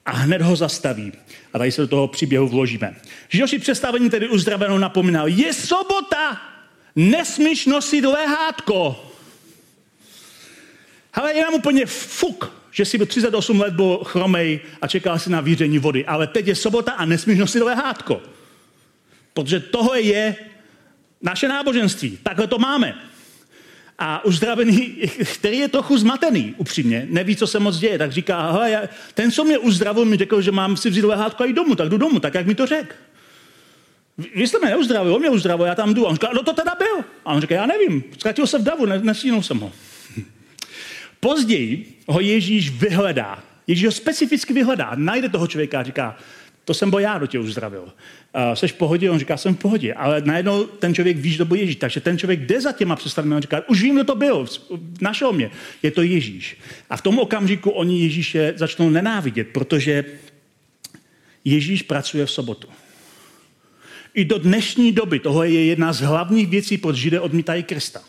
a 0.05 0.12
hned 0.12 0.41
ho 0.41 0.55
zastaví. 0.55 1.12
A 1.53 1.58
tady 1.58 1.71
se 1.71 1.82
do 1.82 1.88
toho 1.88 2.08
příběhu 2.08 2.47
vložíme. 2.47 2.95
Židovští 3.29 3.60
představení 3.60 4.10
tedy 4.10 4.29
uzdravenou 4.29 4.77
napomínal, 4.77 5.27
je 5.27 5.53
sobota, 5.53 6.41
nesmíš 6.95 7.65
nosit 7.65 8.05
lehátko. 8.05 9.05
Ale 11.13 11.34
je 11.34 11.43
nám 11.43 11.53
úplně 11.53 11.86
fuk, 11.86 12.51
že 12.71 12.86
si 12.86 12.97
byl 12.97 13.08
38 13.08 13.60
let 13.60 13.73
byl 13.73 13.99
chromej 14.03 14.60
a 14.82 14.88
čekal 14.88 15.19
si 15.19 15.29
na 15.29 15.41
víření 15.41 15.79
vody. 15.79 16.05
Ale 16.05 16.27
teď 16.27 16.47
je 16.47 16.55
sobota 16.55 16.91
a 16.91 17.05
nesmíš 17.05 17.39
nosit 17.39 17.63
lehátko. 17.63 18.21
Protože 19.34 19.60
tohle 19.60 20.01
je 20.01 20.36
naše 21.21 21.47
náboženství. 21.47 22.17
Takhle 22.23 22.47
to 22.47 22.60
máme. 22.60 22.95
A 23.99 24.25
uzdravený, 24.25 24.95
který 25.33 25.57
je 25.57 25.67
trochu 25.67 25.97
zmatený, 25.97 26.55
upřímně, 26.57 27.07
neví, 27.09 27.35
co 27.35 27.47
se 27.47 27.59
moc 27.59 27.77
děje, 27.77 27.97
tak 27.97 28.12
říká, 28.12 28.59
já, 28.65 28.81
ten, 29.13 29.31
co 29.31 29.43
mě 29.43 29.57
uzdravil, 29.57 30.05
mi 30.05 30.17
řekl, 30.17 30.41
že 30.41 30.51
mám 30.51 30.77
si 30.77 30.89
vzít 30.89 31.03
lehátko 31.03 31.43
a 31.43 31.45
jít 31.45 31.55
domů, 31.55 31.75
tak 31.75 31.89
jdu 31.89 31.97
domů, 31.97 32.19
tak 32.19 32.33
jak 32.33 32.45
mi 32.45 32.55
to 32.55 32.65
řekl. 32.65 32.95
Vy 34.35 34.47
jste 34.47 34.59
mě 34.59 34.69
neuzdravil, 34.69 35.15
on 35.15 35.21
mě 35.21 35.29
uzdravil, 35.29 35.65
já 35.65 35.75
tam 35.75 35.93
jdu. 35.93 36.05
A 36.05 36.09
on 36.09 36.15
říká, 36.15 36.29
no 36.33 36.43
to 36.43 36.53
teda 36.53 36.75
byl. 36.77 37.05
A 37.25 37.33
on 37.33 37.41
říká, 37.41 37.55
já 37.55 37.65
nevím, 37.65 38.03
ztratil 38.13 38.47
se 38.47 38.59
v 38.59 38.63
davu, 38.63 38.85
nesínul 38.85 39.43
jsem 39.43 39.59
ho. 39.59 39.71
Později 41.19 41.97
ho 42.07 42.19
Ježíš 42.19 42.69
vyhledá. 42.69 43.43
Ježíš 43.67 43.85
ho 43.85 43.91
specificky 43.91 44.53
vyhledá. 44.53 44.91
Najde 44.95 45.29
toho 45.29 45.47
člověka 45.47 45.79
a 45.79 45.83
říká, 45.83 46.17
to 46.69 46.73
jsem 46.73 46.89
byl 46.89 46.99
já, 46.99 47.17
kdo 47.17 47.27
tě 47.27 47.39
uzdravil. 47.39 47.82
Uh, 47.82 48.53
seš 48.53 48.71
v 48.71 48.75
pohodě? 48.75 49.10
On 49.10 49.19
říká, 49.19 49.38
jsem 49.38 49.55
v 49.55 49.60
pohodě. 49.60 49.93
Ale 49.93 50.21
najednou 50.21 50.63
ten 50.63 50.93
člověk 50.93 51.17
ví, 51.17 51.32
že 51.32 51.38
to 51.38 51.45
byl 51.45 51.58
Ježíš. 51.58 51.75
Takže 51.75 51.99
ten 51.99 52.17
člověk 52.17 52.39
jde 52.45 52.62
za 52.62 52.71
těma 52.71 52.95
představami. 52.95 53.36
On 53.36 53.41
říká, 53.41 53.62
už 53.69 53.82
vím, 53.82 53.95
kdo 53.95 54.03
to 54.03 54.15
byl. 54.15 54.45
Našel 55.01 55.34
mě. 55.34 55.51
Je 55.84 55.91
to 55.91 56.01
Ježíš. 56.01 56.58
A 56.89 56.97
v 56.97 57.01
tom 57.01 57.19
okamžiku 57.19 57.69
oni 57.69 58.01
Ježíše 58.01 58.53
začnou 58.55 58.89
nenávidět, 58.89 59.47
protože 59.47 60.05
Ježíš 61.45 61.82
pracuje 61.82 62.25
v 62.25 62.32
sobotu. 62.32 62.67
I 64.13 64.25
do 64.25 64.38
dnešní 64.38 64.91
doby 64.91 65.19
toho 65.19 65.43
je 65.43 65.65
jedna 65.65 65.93
z 65.93 66.01
hlavních 66.01 66.47
věcí, 66.47 66.77
proč 66.77 66.95
Židé 66.95 67.19
odmítají 67.19 67.63
Krista. 67.63 68.01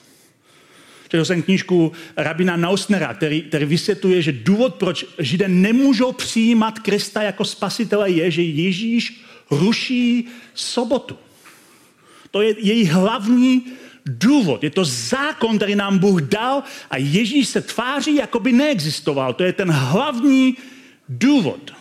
Četl 1.11 1.25
jsem 1.25 1.43
knížku 1.43 1.93
rabina 2.17 2.57
Nausnera, 2.57 3.15
který, 3.15 3.43
který 3.43 3.65
vysvětluje, 3.65 4.23
že 4.23 4.33
důvod, 4.33 4.75
proč 4.75 5.05
Židé 5.19 5.49
nemůžou 5.49 6.13
přijímat 6.13 6.79
Krista 6.79 7.23
jako 7.23 7.45
spasitele, 7.45 8.11
je, 8.11 8.31
že 8.31 8.43
Ježíš 8.43 9.21
ruší 9.51 10.29
sobotu. 10.55 11.19
To 12.31 12.43
je 12.43 12.55
její 12.59 12.87
hlavní 12.87 13.67
důvod. 14.07 14.65
Je 14.65 14.71
to 14.71 14.85
zákon, 14.85 15.57
který 15.57 15.75
nám 15.75 15.99
Bůh 15.99 16.23
dal 16.23 16.63
a 16.91 16.97
Ježíš 16.97 17.49
se 17.49 17.61
tváří, 17.61 18.15
jako 18.15 18.41
by 18.41 18.53
neexistoval. 18.53 19.35
To 19.35 19.43
je 19.43 19.53
ten 19.53 19.71
hlavní 19.71 20.57
důvod. 21.09 21.73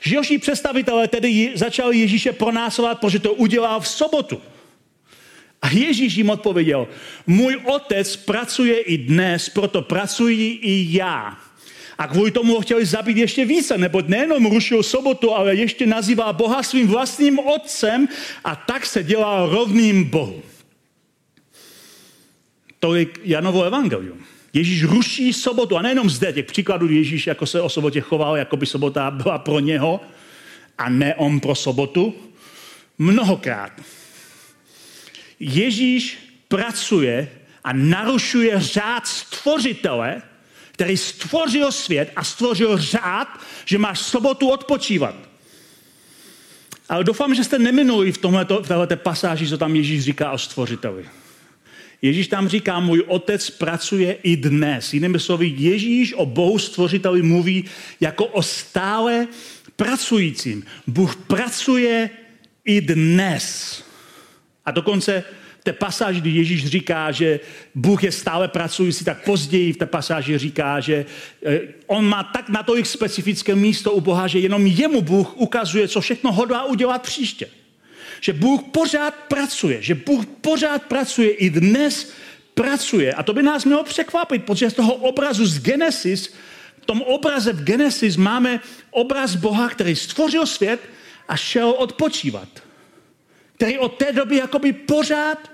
Židovští 0.00 0.38
představitelé 0.38 1.08
tedy 1.08 1.52
začali 1.54 1.98
Ježíše 1.98 2.32
pronásovat, 2.32 3.00
protože 3.00 3.18
to 3.18 3.34
udělal 3.34 3.80
v 3.80 3.88
sobotu. 3.88 4.40
A 5.68 5.70
Ježíš 5.70 6.16
jim 6.16 6.30
odpověděl, 6.30 6.88
můj 7.26 7.60
otec 7.64 8.16
pracuje 8.16 8.80
i 8.80 8.98
dnes, 8.98 9.48
proto 9.48 9.82
pracuji 9.82 10.58
i 10.62 10.86
já. 10.96 11.38
A 11.98 12.06
kvůli 12.06 12.30
tomu 12.30 12.54
ho 12.54 12.60
chtěli 12.60 12.86
zabít 12.86 13.16
ještě 13.16 13.44
více, 13.44 13.78
nebo 13.78 14.02
nejenom 14.06 14.46
rušil 14.46 14.82
sobotu, 14.82 15.34
ale 15.34 15.54
ještě 15.54 15.86
nazývá 15.86 16.32
Boha 16.32 16.62
svým 16.62 16.88
vlastním 16.88 17.38
otcem 17.38 18.08
a 18.44 18.56
tak 18.56 18.86
se 18.86 19.02
dělá 19.02 19.46
rovným 19.46 20.04
Bohu. 20.04 20.42
je 22.94 23.06
Janovo 23.24 23.62
evangelium. 23.64 24.24
Ježíš 24.52 24.84
ruší 24.84 25.32
sobotu 25.32 25.76
a 25.76 25.82
nejenom 25.82 26.10
zde, 26.10 26.32
těch 26.32 26.46
příkladů 26.46 26.88
Ježíš 26.88 27.26
jako 27.26 27.46
se 27.46 27.60
o 27.60 27.68
sobotě 27.68 28.00
choval, 28.00 28.36
jako 28.36 28.56
by 28.56 28.66
sobota 28.66 29.10
byla 29.10 29.38
pro 29.38 29.60
něho 29.60 30.00
a 30.78 30.88
ne 30.88 31.14
on 31.14 31.40
pro 31.40 31.54
sobotu. 31.54 32.14
Mnohokrát. 32.98 33.97
Ježíš 35.40 36.18
pracuje 36.48 37.28
a 37.64 37.72
narušuje 37.72 38.60
řád 38.60 39.06
stvořitele, 39.06 40.22
který 40.72 40.96
stvořil 40.96 41.72
svět 41.72 42.12
a 42.16 42.24
stvořil 42.24 42.78
řád, 42.78 43.28
že 43.64 43.78
máš 43.78 43.98
sobotu 43.98 44.50
odpočívat. 44.50 45.14
Ale 46.88 47.04
doufám, 47.04 47.34
že 47.34 47.44
jste 47.44 47.58
neminuli 47.58 48.12
v, 48.12 48.18
tomhleto, 48.18 48.62
v 48.62 48.68
této 48.68 48.96
pasáži, 48.96 49.48
co 49.48 49.58
tam 49.58 49.76
Ježíš 49.76 50.04
říká 50.04 50.32
o 50.32 50.38
stvořiteli. 50.38 51.04
Ježíš 52.02 52.28
tam 52.28 52.48
říká, 52.48 52.80
můj 52.80 53.04
otec 53.06 53.50
pracuje 53.50 54.12
i 54.22 54.36
dnes. 54.36 54.94
Jinými 54.94 55.20
slovy, 55.20 55.54
Ježíš 55.56 56.14
o 56.14 56.26
Bohu 56.26 56.58
stvořiteli 56.58 57.22
mluví 57.22 57.64
jako 58.00 58.26
o 58.26 58.42
stále 58.42 59.26
pracujícím. 59.76 60.64
Bůh 60.86 61.16
pracuje 61.16 62.10
i 62.64 62.80
dnes. 62.80 63.87
A 64.68 64.70
dokonce 64.70 65.24
v 65.60 65.64
té 65.64 65.72
pasáži, 65.72 66.20
kdy 66.20 66.30
Ježíš 66.30 66.66
říká, 66.66 67.12
že 67.12 67.40
Bůh 67.74 68.04
je 68.04 68.12
stále 68.12 68.48
pracující, 68.48 69.04
tak 69.04 69.24
později 69.24 69.72
v 69.72 69.76
té 69.76 69.86
pasáži 69.86 70.38
říká, 70.38 70.80
že 70.80 71.06
eh, 71.46 71.60
on 71.86 72.04
má 72.04 72.22
tak 72.22 72.48
natolik 72.48 72.86
specifické 72.86 73.54
místo 73.54 73.92
u 73.92 74.00
Boha, 74.00 74.26
že 74.26 74.38
jenom 74.38 74.66
jemu 74.66 75.00
Bůh 75.00 75.36
ukazuje, 75.36 75.88
co 75.88 76.00
všechno 76.00 76.32
hodlá 76.32 76.64
udělat 76.64 77.02
příště. 77.02 77.48
Že 78.20 78.32
Bůh 78.32 78.62
pořád 78.72 79.14
pracuje, 79.14 79.82
že 79.82 79.94
Bůh 79.94 80.26
pořád 80.26 80.82
pracuje 80.82 81.30
i 81.30 81.50
dnes 81.50 82.12
pracuje. 82.54 83.14
A 83.14 83.22
to 83.22 83.32
by 83.32 83.42
nás 83.42 83.64
mělo 83.64 83.84
překvapit, 83.84 84.44
protože 84.44 84.70
z 84.70 84.74
toho 84.84 84.94
obrazu 84.94 85.46
z 85.46 85.58
Genesis, 85.58 86.34
v 86.82 86.86
tom 86.86 87.02
obraze 87.02 87.52
v 87.52 87.64
Genesis 87.64 88.16
máme 88.16 88.60
obraz 88.90 89.34
Boha, 89.34 89.68
který 89.68 89.96
stvořil 89.96 90.46
svět 90.46 90.80
a 91.28 91.36
šel 91.36 91.70
odpočívat 91.70 92.67
který 93.58 93.78
od 93.78 93.98
té 93.98 94.12
doby 94.12 94.36
jakoby 94.36 94.72
pořád 94.72 95.50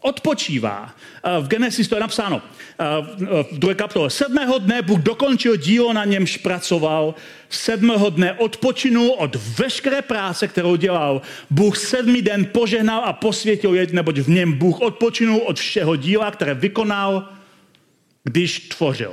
odpočívá. 0.00 0.94
V 1.40 1.48
Genesis 1.48 1.88
to 1.88 1.94
je 1.94 2.00
napsáno 2.00 2.42
v 3.52 3.58
druhé 3.58 3.74
kapitole. 3.74 4.10
Sedmého 4.10 4.58
dne 4.58 4.82
Bůh 4.82 4.98
dokončil 4.98 5.56
dílo, 5.56 5.92
na 5.92 6.04
němž 6.04 6.36
pracoval. 6.36 7.14
Sedmého 7.48 8.10
dne 8.10 8.32
odpočinul 8.32 9.10
od 9.18 9.36
veškeré 9.58 10.02
práce, 10.02 10.48
kterou 10.48 10.76
dělal. 10.76 11.22
Bůh 11.50 11.76
sedmý 11.76 12.22
den 12.22 12.44
požehnal 12.44 13.02
a 13.04 13.12
posvětil 13.12 13.74
jej, 13.74 13.86
neboť 13.92 14.18
v 14.18 14.28
něm 14.28 14.52
Bůh 14.52 14.80
odpočinul 14.80 15.40
od 15.44 15.58
všeho 15.58 15.96
díla, 15.96 16.30
které 16.30 16.54
vykonal, 16.54 17.28
když 18.24 18.60
tvořil. 18.60 19.12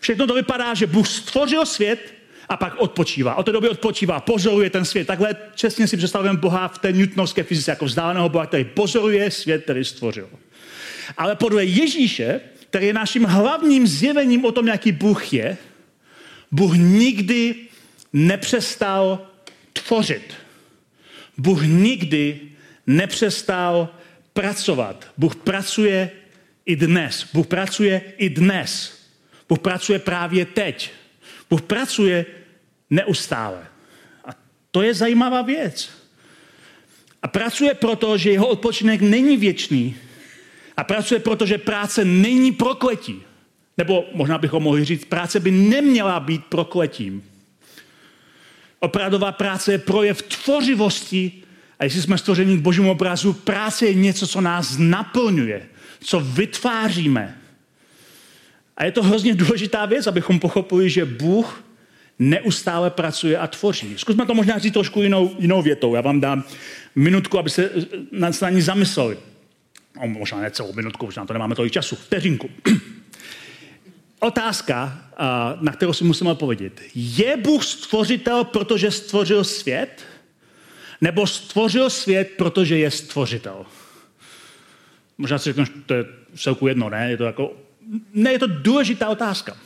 Všechno 0.00 0.26
to 0.26 0.34
vypadá, 0.34 0.74
že 0.74 0.86
Bůh 0.86 1.08
stvořil 1.08 1.66
svět, 1.66 2.14
a 2.50 2.56
pak 2.56 2.74
odpočívá. 2.78 3.34
Od 3.34 3.42
té 3.42 3.52
doby 3.52 3.68
odpočívá, 3.68 4.20
pozoruje 4.20 4.70
ten 4.70 4.84
svět. 4.84 5.06
Takhle 5.06 5.34
přesně 5.54 5.86
si 5.86 5.96
představujeme 5.96 6.38
Boha 6.38 6.68
v 6.68 6.78
té 6.78 6.92
newtonovské 6.92 7.42
fyzice 7.42 7.70
jako 7.70 7.84
vzdáleného 7.84 8.28
Boha, 8.28 8.46
který 8.46 8.64
pozoruje 8.64 9.30
svět, 9.30 9.62
který 9.64 9.84
stvořil. 9.84 10.28
Ale 11.16 11.36
podle 11.36 11.64
Ježíše, 11.64 12.40
který 12.70 12.86
je 12.86 12.92
naším 12.92 13.24
hlavním 13.24 13.86
zjevením 13.86 14.44
o 14.44 14.52
tom, 14.52 14.68
jaký 14.68 14.92
Bůh 14.92 15.32
je, 15.32 15.56
Bůh 16.50 16.72
nikdy 16.76 17.54
nepřestal 18.12 19.26
tvořit. 19.72 20.34
Bůh 21.38 21.62
nikdy 21.62 22.40
nepřestal 22.86 23.88
pracovat. 24.32 25.06
Bůh 25.16 25.36
pracuje 25.36 26.10
i 26.66 26.76
dnes. 26.76 27.26
Bůh 27.32 27.46
pracuje 27.46 28.02
i 28.16 28.28
dnes. 28.28 29.00
Bůh 29.48 29.58
pracuje 29.58 29.98
právě 29.98 30.44
teď. 30.44 30.90
Bůh 31.50 31.62
pracuje 31.62 32.26
neustále. 32.90 33.66
A 34.24 34.30
to 34.70 34.82
je 34.82 34.94
zajímavá 34.94 35.42
věc. 35.42 35.90
A 37.22 37.28
pracuje 37.28 37.74
proto, 37.74 38.18
že 38.18 38.30
jeho 38.30 38.46
odpočinek 38.46 39.00
není 39.00 39.36
věčný. 39.36 39.96
A 40.76 40.84
pracuje 40.84 41.20
proto, 41.20 41.46
že 41.46 41.58
práce 41.58 42.04
není 42.04 42.52
prokletí. 42.52 43.22
Nebo 43.78 44.04
možná 44.12 44.38
bychom 44.38 44.62
mohli 44.62 44.84
říct, 44.84 45.04
práce 45.04 45.40
by 45.40 45.50
neměla 45.50 46.20
být 46.20 46.44
prokletím. 46.44 47.24
Opravdová 48.80 49.32
práce 49.32 49.72
je 49.72 49.78
projev 49.78 50.22
tvořivosti 50.22 51.32
a 51.78 51.84
jestli 51.84 52.02
jsme 52.02 52.18
stvořeni 52.18 52.56
k 52.56 52.60
božímu 52.60 52.90
obrazu, 52.90 53.32
práce 53.32 53.86
je 53.86 53.94
něco, 53.94 54.26
co 54.26 54.40
nás 54.40 54.76
naplňuje, 54.78 55.68
co 56.00 56.20
vytváříme. 56.20 57.38
A 58.76 58.84
je 58.84 58.92
to 58.92 59.02
hrozně 59.02 59.34
důležitá 59.34 59.86
věc, 59.86 60.06
abychom 60.06 60.38
pochopili, 60.38 60.90
že 60.90 61.04
Bůh 61.04 61.64
neustále 62.20 62.90
pracuje 62.90 63.38
a 63.38 63.46
tvoří. 63.46 63.94
Zkusme 63.98 64.26
to 64.26 64.34
možná 64.34 64.58
říct 64.58 64.72
trošku 64.72 65.02
jinou, 65.02 65.36
jinou 65.38 65.62
větou. 65.62 65.94
Já 65.94 66.00
vám 66.00 66.20
dám 66.20 66.44
minutku, 66.94 67.38
aby 67.38 67.50
se 67.50 67.70
na, 68.12 68.30
na 68.42 68.50
ní 68.50 68.62
zamysleli. 68.62 69.18
No, 69.96 70.06
možná 70.06 70.38
ne 70.38 70.50
celou 70.50 70.72
minutku, 70.72 71.06
možná 71.06 71.26
to 71.26 71.32
nemáme 71.32 71.54
tolik 71.54 71.72
času. 71.72 71.96
Vteřinku. 71.96 72.50
Otázka, 74.20 75.04
na 75.60 75.72
kterou 75.72 75.92
si 75.92 76.04
musíme 76.04 76.30
odpovědět. 76.30 76.80
Je 76.94 77.36
Bůh 77.36 77.64
stvořitel, 77.64 78.44
protože 78.44 78.90
stvořil 78.90 79.44
svět? 79.44 80.04
Nebo 81.00 81.26
stvořil 81.26 81.90
svět, 81.90 82.30
protože 82.36 82.78
je 82.78 82.90
stvořitel? 82.90 83.66
Možná 85.18 85.38
si 85.38 85.44
řeknu, 85.44 85.64
že 85.64 85.72
to 85.86 85.94
je 85.94 86.04
celku 86.36 86.66
jedno, 86.66 86.90
ne? 86.90 87.10
Je 87.10 87.16
to 87.16 87.24
jako, 87.24 87.52
ne, 88.14 88.32
je 88.32 88.38
to 88.38 88.46
důležitá 88.46 89.08
otázka. 89.08 89.56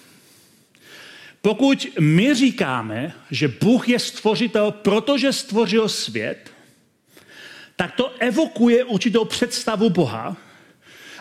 Pokud 1.45 1.87
my 2.01 2.35
říkáme, 2.35 3.13
že 3.31 3.49
Bůh 3.49 3.89
je 3.89 3.99
stvořitel, 3.99 4.71
protože 4.71 5.33
stvořil 5.33 5.89
svět, 5.89 6.51
tak 7.77 7.97
to 7.97 8.13
evokuje 8.19 8.85
určitou 8.85 9.25
představu 9.25 9.91
Boha. 9.91 10.37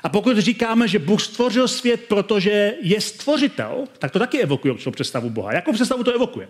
A 0.04 0.10
pokud 0.10 0.38
říkáme, 0.38 0.88
že 0.88 1.00
Bůh 1.00 1.22
stvořil 1.22 1.68
svět, 1.68 2.02
protože 2.08 2.74
je 2.82 3.02
stvořitel, 3.02 3.84
tak 4.00 4.12
to 4.12 4.20
taky 4.20 4.40
evokuje 4.40 4.72
určitou 4.72 4.92
představu 4.92 5.30
Boha. 5.30 5.54
Jakou 5.54 5.74
představu 5.74 6.04
to 6.04 6.14
evokuje? 6.14 6.48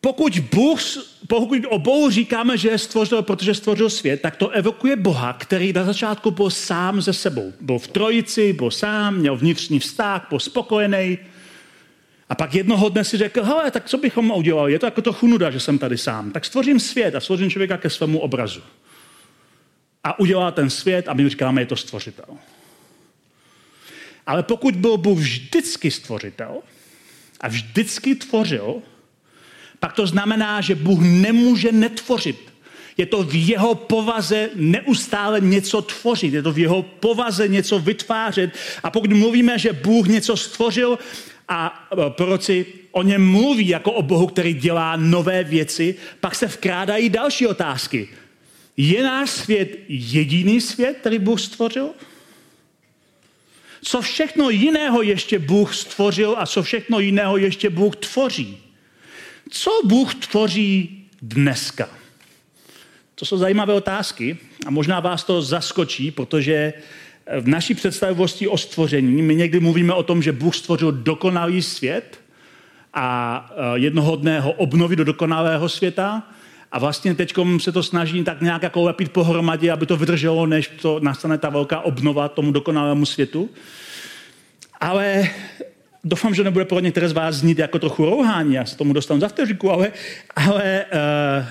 Pokud, 0.00 0.38
Bůh, 0.38 0.80
pokud 1.28 1.58
o 1.68 1.78
Bohu 1.78 2.10
říkáme, 2.10 2.58
že 2.58 2.68
je 2.68 2.78
stvořil, 2.78 3.22
protože 3.22 3.54
stvořil 3.54 3.90
svět, 3.90 4.20
tak 4.22 4.36
to 4.36 4.48
evokuje 4.48 4.96
Boha, 4.96 5.32
který 5.32 5.72
na 5.72 5.84
začátku 5.84 6.30
byl 6.30 6.50
sám 6.50 7.00
ze 7.00 7.12
sebou. 7.12 7.52
Byl 7.60 7.78
v 7.78 7.88
trojici, 7.88 8.52
byl 8.52 8.70
sám, 8.70 9.16
měl 9.16 9.36
vnitřní 9.36 9.78
vztah, 9.78 10.26
byl 10.28 10.38
spokojený. 10.38 11.18
A 12.30 12.34
pak 12.34 12.54
jednoho 12.54 12.88
dne 12.88 13.04
si 13.04 13.16
řekl, 13.16 13.44
hele, 13.44 13.70
tak 13.70 13.88
co 13.88 13.98
bychom 13.98 14.30
udělali? 14.30 14.72
Je 14.72 14.78
to 14.78 14.86
jako 14.86 15.02
to 15.02 15.12
chunuda, 15.12 15.50
že 15.50 15.60
jsem 15.60 15.78
tady 15.78 15.98
sám. 15.98 16.32
Tak 16.32 16.44
stvořím 16.44 16.80
svět 16.80 17.14
a 17.14 17.20
stvořím 17.20 17.50
člověka 17.50 17.76
ke 17.76 17.90
svému 17.90 18.18
obrazu. 18.18 18.62
A 20.04 20.18
udělá 20.18 20.50
ten 20.50 20.70
svět 20.70 21.08
a 21.08 21.14
my 21.14 21.28
říkáme, 21.28 21.62
je 21.62 21.66
to 21.66 21.76
stvořitel. 21.76 22.24
Ale 24.26 24.42
pokud 24.42 24.76
byl 24.76 24.96
Bůh 24.96 25.18
vždycky 25.18 25.90
stvořitel 25.90 26.56
a 27.40 27.48
vždycky 27.48 28.14
tvořil, 28.14 28.82
pak 29.80 29.92
to 29.92 30.06
znamená, 30.06 30.60
že 30.60 30.74
Bůh 30.74 31.00
nemůže 31.00 31.72
netvořit. 31.72 32.50
Je 32.96 33.06
to 33.06 33.22
v 33.22 33.48
jeho 33.48 33.74
povaze 33.74 34.50
neustále 34.54 35.40
něco 35.40 35.82
tvořit, 35.82 36.34
je 36.34 36.42
to 36.42 36.52
v 36.52 36.58
jeho 36.58 36.82
povaze 36.82 37.48
něco 37.48 37.78
vytvářet. 37.78 38.50
A 38.82 38.90
pokud 38.90 39.12
mluvíme, 39.12 39.58
že 39.58 39.72
Bůh 39.72 40.06
něco 40.06 40.36
stvořil 40.36 40.98
a 41.50 41.88
e, 41.92 42.10
proroci 42.10 42.66
o 42.90 43.02
něm 43.02 43.30
mluví 43.30 43.68
jako 43.68 43.92
o 43.92 44.02
Bohu, 44.02 44.26
který 44.26 44.54
dělá 44.54 44.96
nové 44.96 45.44
věci, 45.44 45.94
pak 46.20 46.34
se 46.34 46.48
vkrádají 46.48 47.08
další 47.08 47.46
otázky. 47.46 48.08
Je 48.76 49.02
náš 49.02 49.30
svět 49.30 49.78
jediný 49.88 50.60
svět, 50.60 50.96
který 51.00 51.18
Bůh 51.18 51.40
stvořil? 51.40 51.90
Co 53.82 54.00
všechno 54.00 54.50
jiného 54.50 55.02
ještě 55.02 55.38
Bůh 55.38 55.74
stvořil 55.74 56.34
a 56.38 56.46
co 56.46 56.62
všechno 56.62 56.98
jiného 56.98 57.36
ještě 57.36 57.70
Bůh 57.70 57.96
tvoří? 57.96 58.58
Co 59.50 59.70
Bůh 59.84 60.14
tvoří 60.14 61.04
dneska? 61.22 61.88
To 63.14 63.24
jsou 63.24 63.38
zajímavé 63.38 63.74
otázky 63.74 64.38
a 64.66 64.70
možná 64.70 65.00
vás 65.00 65.24
to 65.24 65.42
zaskočí, 65.42 66.10
protože 66.10 66.72
v 67.40 67.48
naší 67.48 67.74
představivosti 67.74 68.48
o 68.48 68.58
stvoření 68.58 69.22
my 69.22 69.36
někdy 69.36 69.60
mluvíme 69.60 69.94
o 69.94 70.02
tom, 70.02 70.22
že 70.22 70.32
Bůh 70.32 70.56
stvořil 70.56 70.92
dokonalý 70.92 71.62
svět 71.62 72.20
a 72.94 73.50
e, 73.56 73.78
jednoho 73.78 74.16
dne 74.16 74.40
ho 74.40 74.52
obnoví 74.52 74.96
do 74.96 75.04
dokonalého 75.04 75.68
světa 75.68 76.22
a 76.72 76.78
vlastně 76.78 77.14
teď 77.14 77.34
se 77.58 77.72
to 77.72 77.82
snaží 77.82 78.24
tak 78.24 78.40
nějak 78.40 78.62
jako 78.62 78.82
lepit 78.82 79.12
pohromadě, 79.12 79.72
aby 79.72 79.86
to 79.86 79.96
vydrželo, 79.96 80.46
než 80.46 80.68
to 80.82 81.00
nastane 81.00 81.38
ta 81.38 81.48
velká 81.48 81.80
obnova 81.80 82.28
tomu 82.28 82.52
dokonalému 82.52 83.06
světu. 83.06 83.50
Ale 84.80 85.30
doufám, 86.04 86.34
že 86.34 86.44
nebude 86.44 86.64
pro 86.64 86.80
některé 86.80 87.08
z 87.08 87.12
vás 87.12 87.34
znít 87.34 87.58
jako 87.58 87.78
trochu 87.78 88.04
rouhání, 88.04 88.54
já 88.54 88.64
se 88.64 88.76
tomu 88.76 88.92
dostanu 88.92 89.20
za 89.20 89.28
vteřiku, 89.28 89.70
ale, 89.70 89.92
ale 90.36 90.84
uh, 90.92 91.46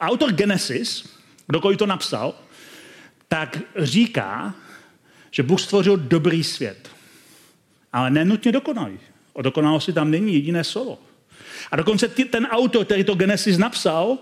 autor 0.00 0.32
Genesis, 0.32 1.08
kdokoliv 1.46 1.78
to 1.78 1.86
napsal, 1.86 2.34
tak 3.32 3.58
říká, 3.76 4.54
že 5.30 5.42
Bůh 5.42 5.60
stvořil 5.60 5.96
dobrý 5.96 6.44
svět. 6.44 6.90
Ale 7.92 8.10
nenutně 8.10 8.52
dokonalý. 8.52 8.98
O 9.32 9.42
dokonalosti 9.42 9.92
tam 9.92 10.10
není 10.10 10.34
jediné 10.34 10.64
slovo. 10.64 10.98
A 11.70 11.76
dokonce 11.76 12.08
ten 12.08 12.46
autor, 12.46 12.84
který 12.84 13.04
to 13.04 13.14
Genesis 13.14 13.58
napsal, 13.58 14.18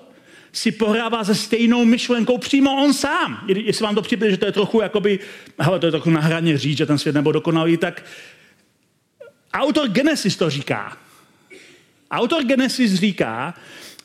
si 0.53 0.73
pohrává 0.73 1.25
se 1.25 1.35
stejnou 1.35 1.85
myšlenkou 1.85 2.39
přímo 2.39 2.85
on 2.85 2.95
sám. 2.95 3.45
Jestli 3.49 3.83
vám 3.83 3.95
to 3.95 4.03
přijde, 4.03 4.31
že 4.31 4.37
to 4.37 4.47
je 4.47 4.53
trochu 4.53 4.81
jakoby, 4.81 5.19
hele, 5.59 5.79
to 5.79 5.87
je 5.87 5.91
trochu 5.91 6.11
na 6.11 6.21
hraně 6.21 6.59
říct, 6.59 6.79
že 6.79 6.87
ten 6.87 6.99
svět 6.99 7.15
nebyl 7.15 7.33
dokonalý, 7.33 7.77
tak 7.77 8.05
autor 9.53 9.89
Genesis 9.89 10.37
to 10.37 10.51
říká. 10.51 10.97
Autor 12.11 12.45
Genesis 12.45 12.95
říká, 12.95 13.55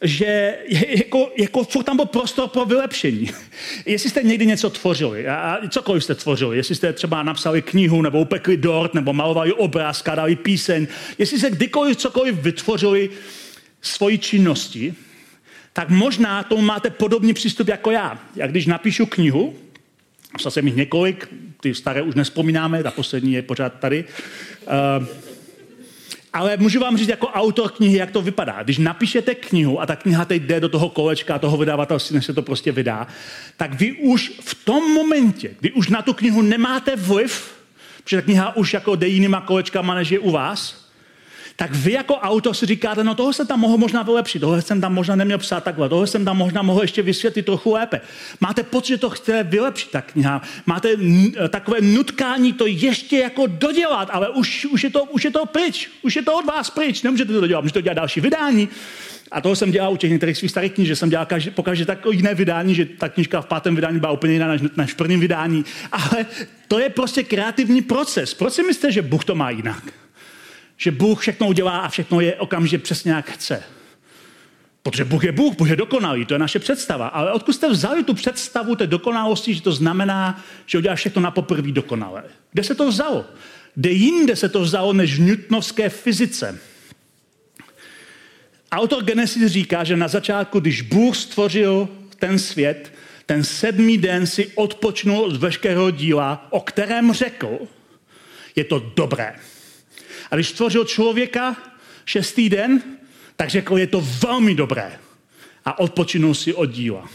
že 0.02 0.58
jako, 0.88 1.32
jako 1.38 1.64
furt 1.64 1.84
tam 1.84 1.96
byl 1.96 2.06
prostor 2.06 2.50
pro 2.50 2.66
vylepšení. 2.66 3.32
Jestli 3.86 4.10
jste 4.10 4.24
někdy 4.24 4.46
něco 4.46 4.70
tvořili, 4.70 5.28
a 5.28 5.58
cokoliv 5.70 6.04
jste 6.04 6.16
tvořili, 6.16 6.58
jestli 6.58 6.76
jste 6.76 6.94
třeba 6.94 7.24
napsali 7.24 7.62
knihu, 7.62 8.02
nebo 8.02 8.20
upekli 8.20 8.58
dort, 8.58 8.94
nebo 8.94 9.14
malovali 9.14 9.54
obraz, 9.54 9.98
skladali 9.98 10.36
píseň, 10.36 10.88
jestli 11.18 11.40
jste 11.40 11.50
kdykoliv 11.50 11.98
cokoliv 11.98 12.36
vytvořili 12.36 13.10
svoji 13.82 14.18
činnosti, 14.18 14.94
tak 15.74 15.90
možná 15.90 16.44
tomu 16.44 16.62
máte 16.62 16.90
podobný 16.90 17.34
přístup 17.34 17.68
jako 17.68 17.92
já. 17.92 18.20
Já 18.36 18.48
když 18.48 18.66
napíšu 18.66 19.06
knihu, 19.06 19.56
napsal 20.34 20.52
jsem 20.52 20.68
jich 20.68 20.76
několik, 20.76 21.30
ty 21.62 21.76
staré 21.76 22.02
už 22.02 22.16
nespomínáme, 22.16 22.84
ta 22.84 22.92
poslední 22.92 23.34
je 23.34 23.42
pořád 23.42 23.80
tady, 23.80 24.06
uh, 25.00 25.08
ale 26.36 26.58
můžu 26.58 26.80
vám 26.80 26.98
říct 26.98 27.10
jako 27.10 27.28
autor 27.28 27.72
knihy, 27.72 27.98
jak 27.98 28.12
to 28.12 28.22
vypadá. 28.22 28.64
Když 28.64 28.78
napíšete 28.78 29.36
knihu 29.36 29.82
a 29.82 29.86
ta 29.86 29.96
kniha 29.96 30.26
teď 30.26 30.44
jde 30.44 30.60
do 30.60 30.70
toho 30.70 30.90
kolečka, 30.90 31.40
toho 31.40 31.58
vydavatelství, 31.58 32.16
než 32.16 32.26
se 32.26 32.34
to 32.34 32.42
prostě 32.42 32.72
vydá, 32.72 33.08
tak 33.58 33.74
vy 33.74 33.92
už 33.92 34.32
v 34.40 34.66
tom 34.66 34.94
momentě, 34.94 35.56
kdy 35.60 35.72
už 35.72 35.90
na 35.90 36.02
tu 36.02 36.14
knihu 36.14 36.42
nemáte 36.42 36.96
vliv, 36.96 37.56
protože 38.04 38.16
ta 38.16 38.22
kniha 38.22 38.56
už 38.56 38.74
jako 38.74 38.96
jde 38.96 39.08
jinýma 39.08 39.42
kolečkama, 39.42 39.96
než 39.96 40.10
je 40.12 40.20
u 40.20 40.32
vás, 40.32 40.85
tak 41.56 41.76
vy 41.76 41.92
jako 41.92 42.16
autor 42.16 42.54
si 42.54 42.66
říkáte, 42.66 43.04
no 43.04 43.16
toho 43.16 43.34
jsem 43.34 43.48
tam 43.48 43.60
mohl 43.60 43.78
možná 43.78 44.04
vylepšit, 44.04 44.40
tohle 44.40 44.62
jsem 44.62 44.82
tam 44.82 44.94
možná 44.94 45.16
neměl 45.16 45.38
psát 45.38 45.64
takhle, 45.64 45.90
tohle 45.90 46.08
jsem 46.08 46.26
tam 46.26 46.38
možná 46.38 46.62
mohl 46.62 46.82
ještě 46.82 47.02
vysvětlit 47.02 47.46
trochu 47.46 47.74
lépe. 47.74 48.02
Máte 48.42 48.64
pocit, 48.64 48.88
že 48.88 48.98
to 48.98 49.10
chce 49.10 49.44
vylepšit 49.44 49.92
ta 49.92 50.02
kniha, 50.02 50.42
máte 50.66 50.90
takové 51.50 51.82
nutkání 51.82 52.54
to 52.54 52.66
ještě 52.66 53.18
jako 53.18 53.48
dodělat, 53.48 54.10
ale 54.12 54.30
už, 54.30 54.66
už, 54.66 54.84
je 54.84 54.90
to, 54.90 55.04
už 55.04 55.24
je 55.24 55.32
to 55.32 55.46
pryč, 55.46 55.90
už 56.02 56.16
je 56.16 56.22
to 56.22 56.38
od 56.38 56.46
vás 56.46 56.70
pryč, 56.70 57.02
nemůžete 57.02 57.34
to 57.34 57.42
dodělat, 57.42 57.62
můžete 57.62 57.80
to 57.80 57.84
dělat 57.84 57.96
další 57.96 58.22
vydání. 58.22 58.70
A 59.32 59.42
toho 59.42 59.56
jsem 59.56 59.72
dělal 59.72 59.94
u 59.94 59.98
těch 59.98 60.12
některých 60.12 60.38
svých 60.38 60.52
starých 60.52 60.72
knih, 60.72 60.88
že 60.88 60.96
jsem 60.96 61.10
dělal 61.10 61.26
každý, 61.26 61.52
pokaždé 61.52 61.86
takové 61.86 62.16
jiné 62.16 62.36
vydání, 62.36 62.76
že 62.76 62.86
ta 62.86 63.10
knižka 63.10 63.42
v 63.42 63.46
pátém 63.46 63.76
vydání 63.76 64.00
byla 64.00 64.12
úplně 64.12 64.34
jiná 64.34 64.48
než, 64.48 64.62
než 64.78 64.94
v 64.94 64.96
prvním 64.96 65.20
vydání. 65.20 65.66
Ale 65.92 66.26
to 66.68 66.80
je 66.80 66.90
prostě 66.90 67.24
kreativní 67.24 67.82
proces. 67.82 68.34
Proč 68.34 68.54
si 68.54 68.64
myslíte, 68.64 68.92
že 68.92 69.02
Bůh 69.02 69.26
to 69.26 69.36
má 69.36 69.50
jinak? 69.50 70.05
Že 70.78 70.92
Bůh 70.92 71.20
všechno 71.20 71.48
udělá 71.48 71.78
a 71.78 71.90
všechno 71.90 72.22
je 72.22 72.36
okamžitě 72.36 72.78
přesně 72.78 73.12
jak 73.12 73.32
chce. 73.32 73.64
Protože 74.84 75.06
Bůh 75.06 75.24
je 75.24 75.32
Bůh, 75.32 75.56
Bůh 75.56 75.70
je 75.70 75.76
dokonalý, 75.76 76.26
to 76.26 76.34
je 76.34 76.40
naše 76.40 76.60
představa. 76.60 77.08
Ale 77.08 77.32
odkud 77.32 77.54
jste 77.54 77.70
vzali 77.70 78.04
tu 78.04 78.14
představu 78.14 78.76
té 78.76 78.88
dokonalosti, 78.88 79.54
že 79.54 79.62
to 79.62 79.72
znamená, 79.72 80.44
že 80.66 80.78
udělá 80.78 80.96
všechno 80.96 81.22
na 81.22 81.32
poprvé 81.32 81.72
dokonalé? 81.72 82.24
Kde 82.52 82.64
se 82.64 82.76
to 82.76 82.88
vzalo? 82.88 83.26
Kde 83.76 83.92
jinde 83.92 84.36
se 84.36 84.50
to 84.50 84.62
vzalo 84.62 84.94
než 84.94 85.16
v 85.16 85.22
newtonovské 85.22 85.90
fyzice? 85.90 86.60
Autor 88.72 89.04
Genesis 89.04 89.52
říká, 89.52 89.84
že 89.84 89.98
na 89.98 90.08
začátku, 90.08 90.60
když 90.60 90.82
Bůh 90.82 91.18
stvořil 91.18 91.90
ten 92.20 92.40
svět, 92.40 92.94
ten 93.26 93.44
sedmý 93.44 93.98
den 93.98 94.28
si 94.28 94.52
odpočnul 94.56 95.26
od 95.26 95.36
veškerého 95.36 95.92
díla, 95.92 96.48
o 96.50 96.60
kterém 96.60 97.14
řekl, 97.14 97.60
je 98.56 98.64
to 98.64 98.92
dobré. 98.96 99.36
A 100.32 100.36
když 100.36 100.50
stvořil 100.50 100.86
člověka 100.86 101.56
šestý 102.06 102.50
den, 102.50 102.84
tak 103.36 103.50
řekl, 103.50 103.78
je 103.78 103.88
to 103.88 104.02
velmi 104.02 104.56
dobré. 104.56 105.00
A 105.66 105.80
odpočinul 105.80 106.34
si 106.34 106.54
od 106.54 106.66
díla. 106.66 107.10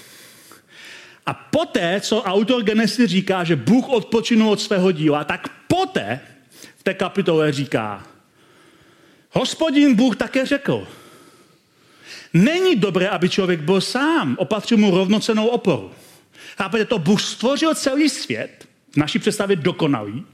A 1.27 1.35
poté, 1.35 2.01
co 2.01 2.23
autor 2.23 2.63
Genesis 2.63 3.11
říká, 3.11 3.45
že 3.45 3.57
Bůh 3.57 3.89
odpočinul 3.89 4.51
od 4.51 4.61
svého 4.61 4.93
díla, 4.93 5.25
tak 5.25 5.49
poté 5.69 6.21
v 6.79 6.83
té 6.83 6.95
kapitole 6.95 7.53
říká, 7.53 8.07
hospodin 9.31 9.95
Bůh 9.95 10.17
také 10.17 10.47
řekl, 10.47 10.89
není 12.33 12.77
dobré, 12.77 13.09
aby 13.09 13.29
člověk 13.29 13.61
byl 13.61 13.81
sám, 13.81 14.37
opatřil 14.39 14.79
mu 14.79 14.91
rovnocenou 14.91 15.47
oporu. 15.47 15.91
Chápete 16.57 16.85
to? 16.85 16.99
Bůh 16.99 17.23
stvořil 17.23 17.75
celý 17.75 18.09
svět, 18.09 18.69
v 18.93 18.97
naší 18.97 19.19
představě 19.19 19.57
dokonalý, 19.57 20.25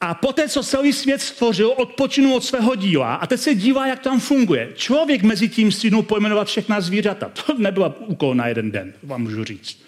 A 0.00 0.14
poté, 0.14 0.48
co 0.48 0.62
celý 0.62 0.92
svět 0.92 1.20
stvořil, 1.20 1.74
odpočinul 1.76 2.36
od 2.36 2.44
svého 2.44 2.74
díla 2.74 3.14
a 3.14 3.26
teď 3.26 3.40
se 3.40 3.54
dívá, 3.54 3.86
jak 3.86 3.98
tam 3.98 4.20
funguje. 4.20 4.72
Člověk 4.74 5.22
mezi 5.22 5.48
tím 5.48 5.72
stihnul 5.72 6.02
pojmenovat 6.02 6.48
všechna 6.48 6.80
zvířata. 6.80 7.28
To 7.28 7.54
nebyla 7.58 7.94
úkol 8.00 8.34
na 8.34 8.46
jeden 8.46 8.70
den, 8.70 8.92
vám 9.02 9.22
můžu 9.22 9.44
říct. 9.44 9.86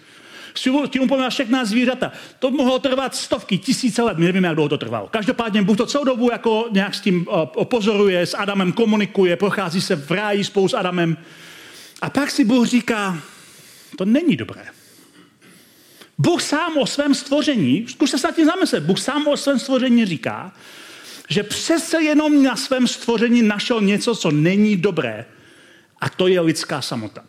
Tím 0.89 1.07
pojmenovat 1.07 1.33
všechna 1.33 1.65
zvířata. 1.65 2.11
To 2.39 2.51
mohlo 2.51 2.79
trvat 2.79 3.15
stovky, 3.15 3.57
tisíce 3.57 4.03
let, 4.03 4.17
my 4.17 4.25
nevíme, 4.25 4.47
jak 4.47 4.55
dlouho 4.55 4.69
to 4.69 4.77
trvalo. 4.77 5.07
Každopádně 5.07 5.61
Bůh 5.61 5.77
to 5.77 5.85
celou 5.85 6.03
dobu 6.03 6.31
jako 6.31 6.67
nějak 6.71 6.95
s 6.95 7.01
tím 7.01 7.27
opozoruje, 7.55 8.25
s 8.25 8.37
Adamem 8.37 8.71
komunikuje, 8.71 9.35
prochází 9.35 9.81
se 9.81 9.95
v 9.95 10.11
ráji 10.11 10.43
spolu 10.43 10.67
s 10.67 10.73
Adamem. 10.73 11.17
A 12.01 12.09
pak 12.09 12.31
si 12.31 12.45
Bůh 12.45 12.67
říká, 12.67 13.21
to 13.97 14.05
není 14.05 14.35
dobré. 14.35 14.65
Bůh 16.19 16.43
sám 16.43 16.77
o 16.77 16.87
svém 16.87 17.15
stvoření, 17.15 17.85
zkuste 17.87 18.17
se 18.17 18.27
nad 18.27 18.35
tím 18.35 18.45
zamyslet, 18.45 18.83
Bůh 18.83 18.99
sám 18.99 19.27
o 19.27 19.37
svém 19.37 19.59
stvoření 19.59 20.05
říká, 20.05 20.53
že 21.29 21.43
přece 21.43 22.03
jenom 22.03 22.43
na 22.43 22.55
svém 22.55 22.87
stvoření 22.87 23.41
našel 23.41 23.81
něco, 23.81 24.15
co 24.15 24.31
není 24.31 24.75
dobré. 24.75 25.25
A 26.01 26.09
to 26.09 26.27
je 26.27 26.41
lidská 26.41 26.81
samota. 26.81 27.23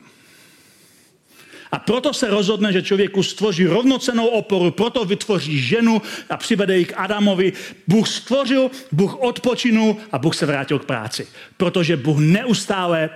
A 1.73 1.79
proto 1.79 2.15
se 2.15 2.31
rozhodne, 2.31 2.73
že 2.73 2.83
člověku 2.83 3.23
stvoří 3.23 3.67
rovnocenou 3.67 4.27
oporu, 4.27 4.71
proto 4.71 5.05
vytvoří 5.05 5.61
ženu 5.63 6.03
a 6.31 6.37
přivede 6.37 6.79
ji 6.79 6.85
k 6.85 6.93
Adamovi. 6.97 7.53
Bůh 7.87 8.09
stvořil, 8.09 8.71
Bůh 8.93 9.17
odpočinul 9.21 9.97
a 10.13 10.19
Bůh 10.19 10.37
se 10.37 10.47
vrátil 10.47 10.79
k 10.79 10.85
práci. 10.85 11.27
Protože 11.57 11.97
Bůh 11.97 12.19
neustále 12.19 13.11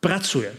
pracuje. 0.00 0.54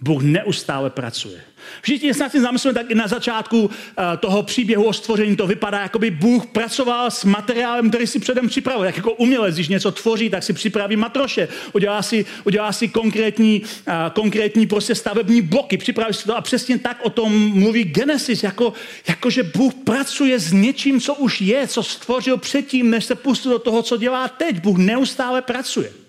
Bůh 0.00 0.22
neustále 0.22 0.90
pracuje. 0.90 1.40
Všichni 1.82 2.14
se 2.14 2.22
nad 2.22 2.32
tím 2.32 2.42
zamyslíme, 2.42 2.74
tak 2.74 2.90
i 2.90 2.94
na 2.94 3.08
začátku 3.08 3.70
eh, 3.70 4.16
toho 4.16 4.42
příběhu 4.42 4.84
o 4.84 4.92
stvoření 4.92 5.36
to 5.36 5.46
vypadá, 5.46 5.80
jako 5.80 5.98
by 5.98 6.10
Bůh 6.10 6.46
pracoval 6.46 7.10
s 7.10 7.24
materiálem, 7.24 7.88
který 7.88 8.06
si 8.06 8.18
předem 8.18 8.48
připravil. 8.48 8.84
Jak 8.84 8.96
jako 8.96 9.12
umělec, 9.12 9.54
když 9.54 9.68
něco 9.68 9.92
tvoří, 9.92 10.30
tak 10.30 10.42
si 10.42 10.52
připraví 10.52 10.96
matroše, 10.96 11.48
udělá 11.72 12.02
si, 12.02 12.26
udělá 12.44 12.72
si 12.72 12.88
konkrétní, 12.88 13.62
uh, 13.62 13.94
konkrétní 14.12 14.66
prostě 14.66 14.94
stavební 14.94 15.42
bloky, 15.42 15.76
připraví 15.76 16.14
si 16.14 16.24
to 16.24 16.36
a 16.36 16.40
přesně 16.40 16.78
tak 16.78 16.98
o 17.02 17.10
tom 17.10 17.32
mluví 17.58 17.84
Genesis, 17.84 18.42
jako, 18.42 18.72
jako 19.08 19.30
že 19.30 19.42
Bůh 19.42 19.74
pracuje 19.74 20.38
s 20.38 20.52
něčím, 20.52 21.00
co 21.00 21.14
už 21.14 21.40
je, 21.40 21.66
co 21.66 21.82
stvořil 21.82 22.36
předtím, 22.36 22.90
než 22.90 23.04
se 23.04 23.14
pustil 23.14 23.52
do 23.52 23.58
toho, 23.58 23.82
co 23.82 23.96
dělá 23.96 24.28
teď. 24.28 24.60
Bůh 24.60 24.78
neustále 24.78 25.42
pracuje. 25.42 25.99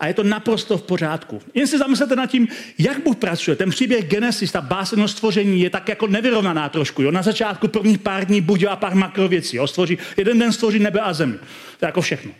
A 0.00 0.06
je 0.06 0.14
to 0.14 0.22
naprosto 0.22 0.78
v 0.78 0.82
pořádku. 0.82 1.42
Jen 1.54 1.66
si 1.66 1.78
zamyslete 1.78 2.16
nad 2.16 2.26
tím, 2.26 2.48
jak 2.78 3.02
Bůh 3.02 3.16
pracuje. 3.16 3.56
Ten 3.56 3.70
příběh 3.70 4.04
Genesis, 4.04 4.52
ta 4.52 4.60
básenost 4.60 5.16
stvoření 5.16 5.60
je 5.60 5.70
tak 5.70 5.88
jako 5.88 6.06
nevyrovnaná 6.06 6.68
trošku. 6.68 7.02
Jo? 7.02 7.10
Na 7.10 7.22
začátku 7.22 7.68
prvních 7.68 7.98
pár 7.98 8.24
dní 8.24 8.40
Bůh 8.40 8.58
dělá 8.58 8.76
pár 8.76 8.94
makrověcí. 8.94 9.56
Jo? 9.56 9.66
Stvoří, 9.66 9.98
jeden 10.16 10.38
den 10.38 10.52
stvoří 10.52 10.78
nebe 10.78 11.00
a 11.00 11.12
zemi. 11.12 11.34
To 11.78 11.84
je 11.84 11.88
jako 11.88 12.00
všechno. 12.00 12.32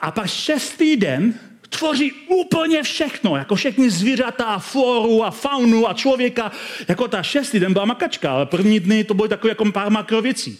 A 0.00 0.10
pak 0.10 0.26
šestý 0.26 0.96
den 0.96 1.34
tvoří 1.68 2.12
úplně 2.28 2.82
všechno, 2.82 3.36
jako 3.36 3.54
všechny 3.54 3.90
zvířata, 3.90 4.58
floru 4.58 5.24
a 5.24 5.30
faunu 5.30 5.88
a 5.90 5.94
člověka. 5.94 6.52
Jako 6.88 7.08
ta 7.08 7.22
šestý 7.22 7.60
den 7.60 7.72
byla 7.72 7.84
makačka, 7.84 8.32
ale 8.32 8.46
první 8.46 8.80
dny 8.80 9.04
to 9.04 9.14
bylo 9.14 9.28
takové 9.28 9.50
jako 9.50 9.72
pár 9.72 9.90
makrověcí. 9.90 10.58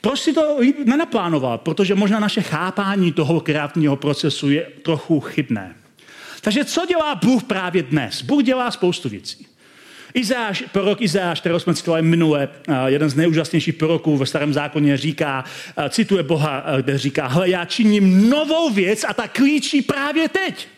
Proč 0.00 0.20
si 0.20 0.32
to 0.32 0.58
nenaplánoval? 0.84 1.58
Protože 1.58 1.94
možná 1.94 2.20
naše 2.20 2.42
chápání 2.42 3.12
toho 3.12 3.40
kreativního 3.40 3.96
procesu 3.96 4.50
je 4.50 4.66
trochu 4.82 5.20
chybné. 5.20 5.74
Takže 6.40 6.64
co 6.64 6.86
dělá 6.86 7.14
Bůh 7.14 7.42
právě 7.42 7.82
dnes? 7.82 8.22
Bůh 8.22 8.42
dělá 8.42 8.70
spoustu 8.70 9.08
věcí. 9.08 9.46
Izáš, 10.14 10.64
prorok 10.72 11.00
Izáš, 11.00 11.40
kterého 11.40 11.60
jsme 11.60 11.74
citovali 11.74 12.02
minule, 12.02 12.48
jeden 12.86 13.10
z 13.10 13.14
nejúžasnějších 13.14 13.74
proroků 13.74 14.16
ve 14.16 14.26
starém 14.26 14.52
zákoně, 14.52 14.96
říká, 14.96 15.44
cituje 15.88 16.22
Boha, 16.22 16.64
kde 16.82 16.98
říká, 16.98 17.26
hle, 17.26 17.50
já 17.50 17.64
činím 17.64 18.30
novou 18.30 18.70
věc 18.70 19.04
a 19.08 19.14
ta 19.14 19.28
klíčí 19.28 19.82
právě 19.82 20.28
teď. 20.28 20.68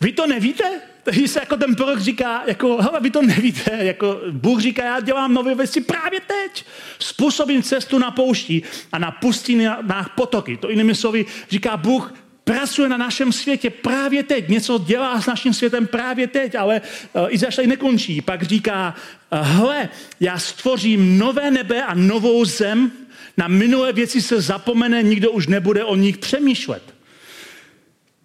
Vy 0.00 0.12
to 0.12 0.26
nevíte? 0.26 0.80
Takže 1.08 1.28
se 1.28 1.40
jako 1.40 1.56
ten 1.56 1.74
prorok 1.74 2.00
říká, 2.00 2.42
jako, 2.46 2.76
hele, 2.76 3.00
vy 3.00 3.10
to 3.10 3.22
nevíte, 3.22 3.70
jako 3.80 4.20
Bůh 4.30 4.60
říká, 4.60 4.84
já 4.84 5.00
dělám 5.00 5.34
nové 5.34 5.54
věci 5.54 5.80
právě 5.80 6.20
teď. 6.20 6.64
Způsobím 6.98 7.62
cestu 7.62 7.98
na 7.98 8.10
poušti 8.10 8.62
a 8.92 8.98
na 8.98 9.10
pustinách 9.10 10.14
potoky. 10.14 10.56
To 10.56 10.70
jinými 10.70 10.94
slovy 10.94 11.26
říká 11.50 11.76
Bůh, 11.76 12.14
pracuje 12.44 12.88
na 12.88 12.96
našem 12.96 13.32
světě 13.32 13.70
právě 13.70 14.22
teď. 14.22 14.48
Něco 14.48 14.78
dělá 14.78 15.20
s 15.20 15.26
naším 15.26 15.54
světem 15.54 15.86
právě 15.86 16.26
teď, 16.26 16.54
ale 16.54 16.80
uh, 16.80 17.26
Izaš 17.28 17.56
tady 17.56 17.68
nekončí. 17.68 18.20
Pak 18.20 18.42
říká, 18.42 18.94
hle, 19.32 19.88
já 20.20 20.38
stvořím 20.38 21.18
nové 21.18 21.50
nebe 21.50 21.82
a 21.84 21.94
novou 21.94 22.44
zem, 22.44 22.92
na 23.36 23.48
minulé 23.48 23.92
věci 23.92 24.22
se 24.22 24.40
zapomene, 24.40 25.02
nikdo 25.02 25.30
už 25.30 25.46
nebude 25.46 25.84
o 25.84 25.96
nich 25.96 26.18
přemýšlet. 26.18 26.97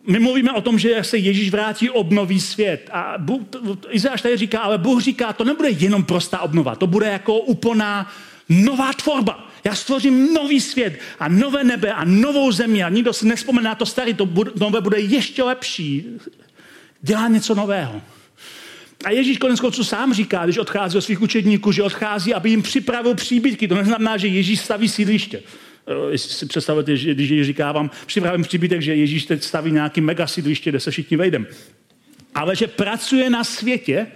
My 0.08 0.20
mluvíme 0.20 0.52
o 0.52 0.62
tom, 0.62 0.80
že 0.80 1.04
se 1.04 1.18
Ježíš 1.18 1.50
vrátí, 1.50 1.90
obnoví 1.90 2.40
svět. 2.40 2.90
A 2.94 3.18
Izáš 3.90 4.22
tady 4.22 4.38
říká, 4.38 4.60
ale 4.60 4.78
Bůh 4.78 5.02
říká, 5.02 5.34
to 5.34 5.44
nebude 5.44 5.70
jenom 5.70 6.04
prostá 6.04 6.40
obnova, 6.40 6.76
to 6.76 6.88
bude 6.88 7.08
jako 7.08 7.40
úplná 7.40 8.12
nová 8.50 8.94
tvorba. 8.94 9.50
Já 9.64 9.76
stvořím 9.76 10.34
nový 10.34 10.62
svět 10.62 11.00
a 11.20 11.28
nové 11.28 11.64
nebe 11.64 11.94
a 11.94 12.04
novou 12.04 12.52
zemi 12.52 12.84
a 12.84 12.90
nikdo 12.90 13.14
si 13.14 13.28
nespomene 13.28 13.70
na 13.70 13.76
to 13.76 13.86
starý, 13.86 14.14
to 14.14 14.26
bude, 14.26 14.52
nové 14.60 14.82
bude 14.82 15.00
ještě 15.00 15.44
lepší. 15.44 16.06
Dělá 17.02 17.28
něco 17.28 17.56
nového. 17.56 18.02
A 19.06 19.12
Ježíš 19.12 19.38
konec 19.38 19.60
konců 19.60 19.84
sám 19.84 20.14
říká, 20.14 20.44
když 20.44 20.58
odchází 20.58 20.98
od 20.98 21.02
svých 21.02 21.22
učedníků, 21.22 21.72
že 21.72 21.84
odchází, 21.84 22.34
aby 22.34 22.50
jim 22.50 22.62
připravil 22.62 23.16
příbytky. 23.16 23.68
To 23.68 23.76
neznamená, 23.76 24.18
že 24.18 24.28
Ježíš 24.28 24.60
staví 24.60 24.90
sídliště. 24.90 25.42
Eh, 25.88 26.12
jestli 26.12 26.34
si 26.34 26.46
představujete, 26.46 26.98
že 26.98 27.14
když 27.14 27.30
Ježíš 27.30 27.48
říká 27.48 27.72
vám, 27.72 27.92
připravím 28.06 28.44
příbytek, 28.44 28.82
že 28.82 28.96
Ježíš 28.96 29.26
teď 29.26 29.44
staví 29.44 29.72
nějaký 29.72 30.02
mega 30.02 30.28
sídliště, 30.28 30.70
kde 30.70 30.80
se 30.80 30.92
všichni 30.92 31.18
vejdeme. 31.18 31.46
Ale 32.36 32.56
že 32.56 32.68
pracuje 32.68 33.30
na 33.30 33.44
světě, 33.44 34.08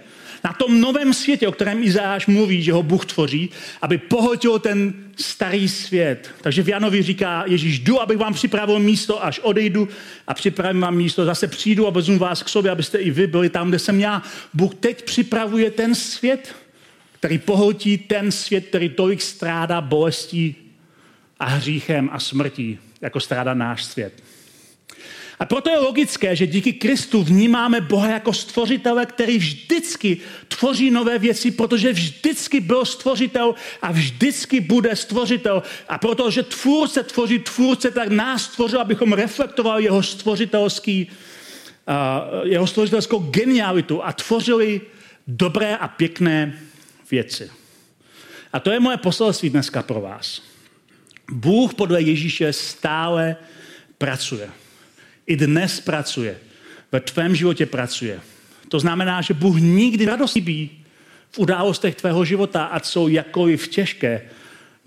na 0.44 0.52
tom 0.52 0.80
novém 0.80 1.14
světě, 1.14 1.48
o 1.48 1.52
kterém 1.52 1.82
Izáš 1.82 2.26
mluví, 2.26 2.62
že 2.62 2.72
ho 2.72 2.82
Bůh 2.82 3.06
tvoří, 3.06 3.50
aby 3.82 3.98
pohltil 3.98 4.58
ten 4.58 4.94
starý 5.16 5.68
svět. 5.68 6.30
Takže 6.40 6.62
v 6.62 6.68
Janovi 6.68 7.02
říká 7.02 7.44
Ježíš, 7.46 7.78
jdu, 7.78 8.00
abych 8.00 8.18
vám 8.18 8.34
připravil 8.34 8.78
místo, 8.78 9.24
až 9.24 9.38
odejdu 9.38 9.88
a 10.26 10.34
připravím 10.34 10.80
vám 10.80 10.96
místo. 10.96 11.24
Zase 11.24 11.46
přijdu 11.48 11.86
a 11.86 11.90
vezmu 11.90 12.18
vás 12.18 12.42
k 12.42 12.48
sobě, 12.48 12.70
abyste 12.70 12.98
i 12.98 13.10
vy 13.10 13.26
byli 13.26 13.48
tam, 13.48 13.68
kde 13.68 13.78
jsem 13.78 14.00
já. 14.00 14.22
Bůh 14.54 14.74
teď 14.74 15.04
připravuje 15.04 15.70
ten 15.70 15.94
svět, 15.94 16.54
který 17.12 17.38
pohltí 17.38 17.98
ten 17.98 18.32
svět, 18.32 18.66
který 18.66 18.88
tolik 18.88 19.22
strádá 19.22 19.80
bolestí 19.80 20.67
a 21.40 21.44
hříchem 21.44 22.10
a 22.12 22.20
smrtí, 22.20 22.78
jako 23.00 23.20
strádá 23.20 23.54
náš 23.54 23.84
svět. 23.84 24.22
A 25.38 25.44
proto 25.44 25.70
je 25.70 25.78
logické, 25.78 26.36
že 26.36 26.46
díky 26.46 26.72
Kristu 26.72 27.22
vnímáme 27.22 27.80
Boha 27.80 28.08
jako 28.08 28.32
stvořitele, 28.32 29.06
který 29.06 29.38
vždycky 29.38 30.20
tvoří 30.48 30.90
nové 30.90 31.18
věci, 31.18 31.50
protože 31.50 31.92
vždycky 31.92 32.60
byl 32.60 32.84
stvořitel 32.84 33.54
a 33.82 33.92
vždycky 33.92 34.60
bude 34.60 34.96
stvořitel. 34.96 35.62
A 35.88 35.98
protože 35.98 36.42
tvůrce 36.42 37.02
tvoří 37.02 37.38
tvůrce, 37.38 37.90
tak 37.90 38.08
nás 38.08 38.42
stvořil, 38.42 38.80
abychom 38.80 39.12
reflektovali 39.12 39.84
jeho 39.84 40.02
stvořitelský, 40.02 41.06
uh, 41.06 42.46
jeho 42.48 42.66
stvořitelskou 42.66 43.18
genialitu 43.18 44.04
a 44.04 44.12
tvořili 44.12 44.80
dobré 45.26 45.76
a 45.76 45.88
pěkné 45.88 46.58
věci. 47.10 47.50
A 48.52 48.60
to 48.60 48.70
je 48.70 48.80
moje 48.80 48.96
poselství 48.96 49.50
dneska 49.50 49.82
pro 49.82 50.00
vás. 50.00 50.47
Bůh 51.30 51.74
podle 51.74 52.02
Ježíše 52.02 52.52
stále 52.52 53.36
pracuje. 53.98 54.48
I 55.26 55.36
dnes 55.36 55.80
pracuje. 55.80 56.38
Ve 56.92 57.00
tvém 57.00 57.34
životě 57.34 57.66
pracuje. 57.66 58.20
To 58.68 58.80
znamená, 58.80 59.22
že 59.22 59.34
Bůh 59.34 59.56
nikdy 59.60 60.04
radost 60.06 60.32
chybí 60.32 60.84
v 61.30 61.38
událostech 61.38 61.94
tvého 61.94 62.24
života, 62.24 62.64
ať 62.64 62.84
jsou 62.84 63.08
jakkoliv 63.08 63.68
těžké, 63.68 64.22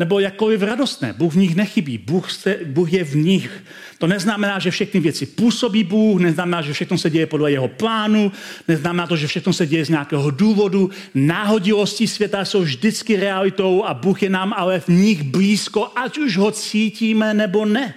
nebo 0.02 0.20
jakkoliv 0.20 0.62
radostné. 0.62 1.14
Bůh 1.14 1.34
v 1.34 1.38
nich 1.38 1.56
nechybí, 1.56 1.98
Bůh, 1.98 2.32
se, 2.32 2.58
Bůh 2.66 2.94
je 2.94 3.04
v 3.04 3.16
nich. 3.16 3.64
To 3.98 4.08
neznamená, 4.08 4.60
že 4.60 4.72
všechny 4.72 5.00
věci 5.00 5.26
působí 5.26 5.84
Bůh, 5.84 6.22
neznamená, 6.22 6.62
že 6.62 6.74
všechno 6.74 6.98
se 6.98 7.10
děje 7.10 7.26
podle 7.26 7.52
jeho 7.52 7.68
plánu, 7.68 8.32
neznamená 8.68 9.08
to, 9.08 9.16
že 9.16 9.28
všechno 9.28 9.54
se 9.54 9.68
děje 9.68 9.86
z 9.86 9.90
nějakého 9.90 10.32
důvodu. 10.32 10.90
Náhodilosti 11.14 12.08
světa 12.08 12.46
jsou 12.46 12.62
vždycky 12.62 13.16
realitou 13.16 13.84
a 13.86 13.94
Bůh 13.94 14.24
je 14.24 14.30
nám 14.30 14.54
ale 14.58 14.80
v 14.80 14.88
nich 14.88 15.24
blízko, 15.24 15.92
ať 15.96 16.18
už 16.18 16.38
ho 16.38 16.52
cítíme 16.52 17.34
nebo 17.34 17.66
ne. 17.66 17.94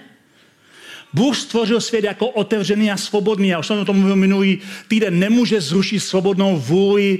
Bůh 1.13 1.37
stvořil 1.37 1.81
svět 1.81 2.03
jako 2.03 2.29
otevřený 2.29 2.91
a 2.91 2.97
svobodný. 2.97 3.47
Já 3.47 3.59
už 3.59 3.67
jsem 3.67 3.79
o 3.79 3.85
tom 3.85 3.97
mluvil 3.97 4.15
minulý 4.15 4.61
týden. 4.87 5.19
Nemůže 5.19 5.61
zrušit 5.61 5.99
svobodnou 5.99 6.57
vůli, 6.57 7.19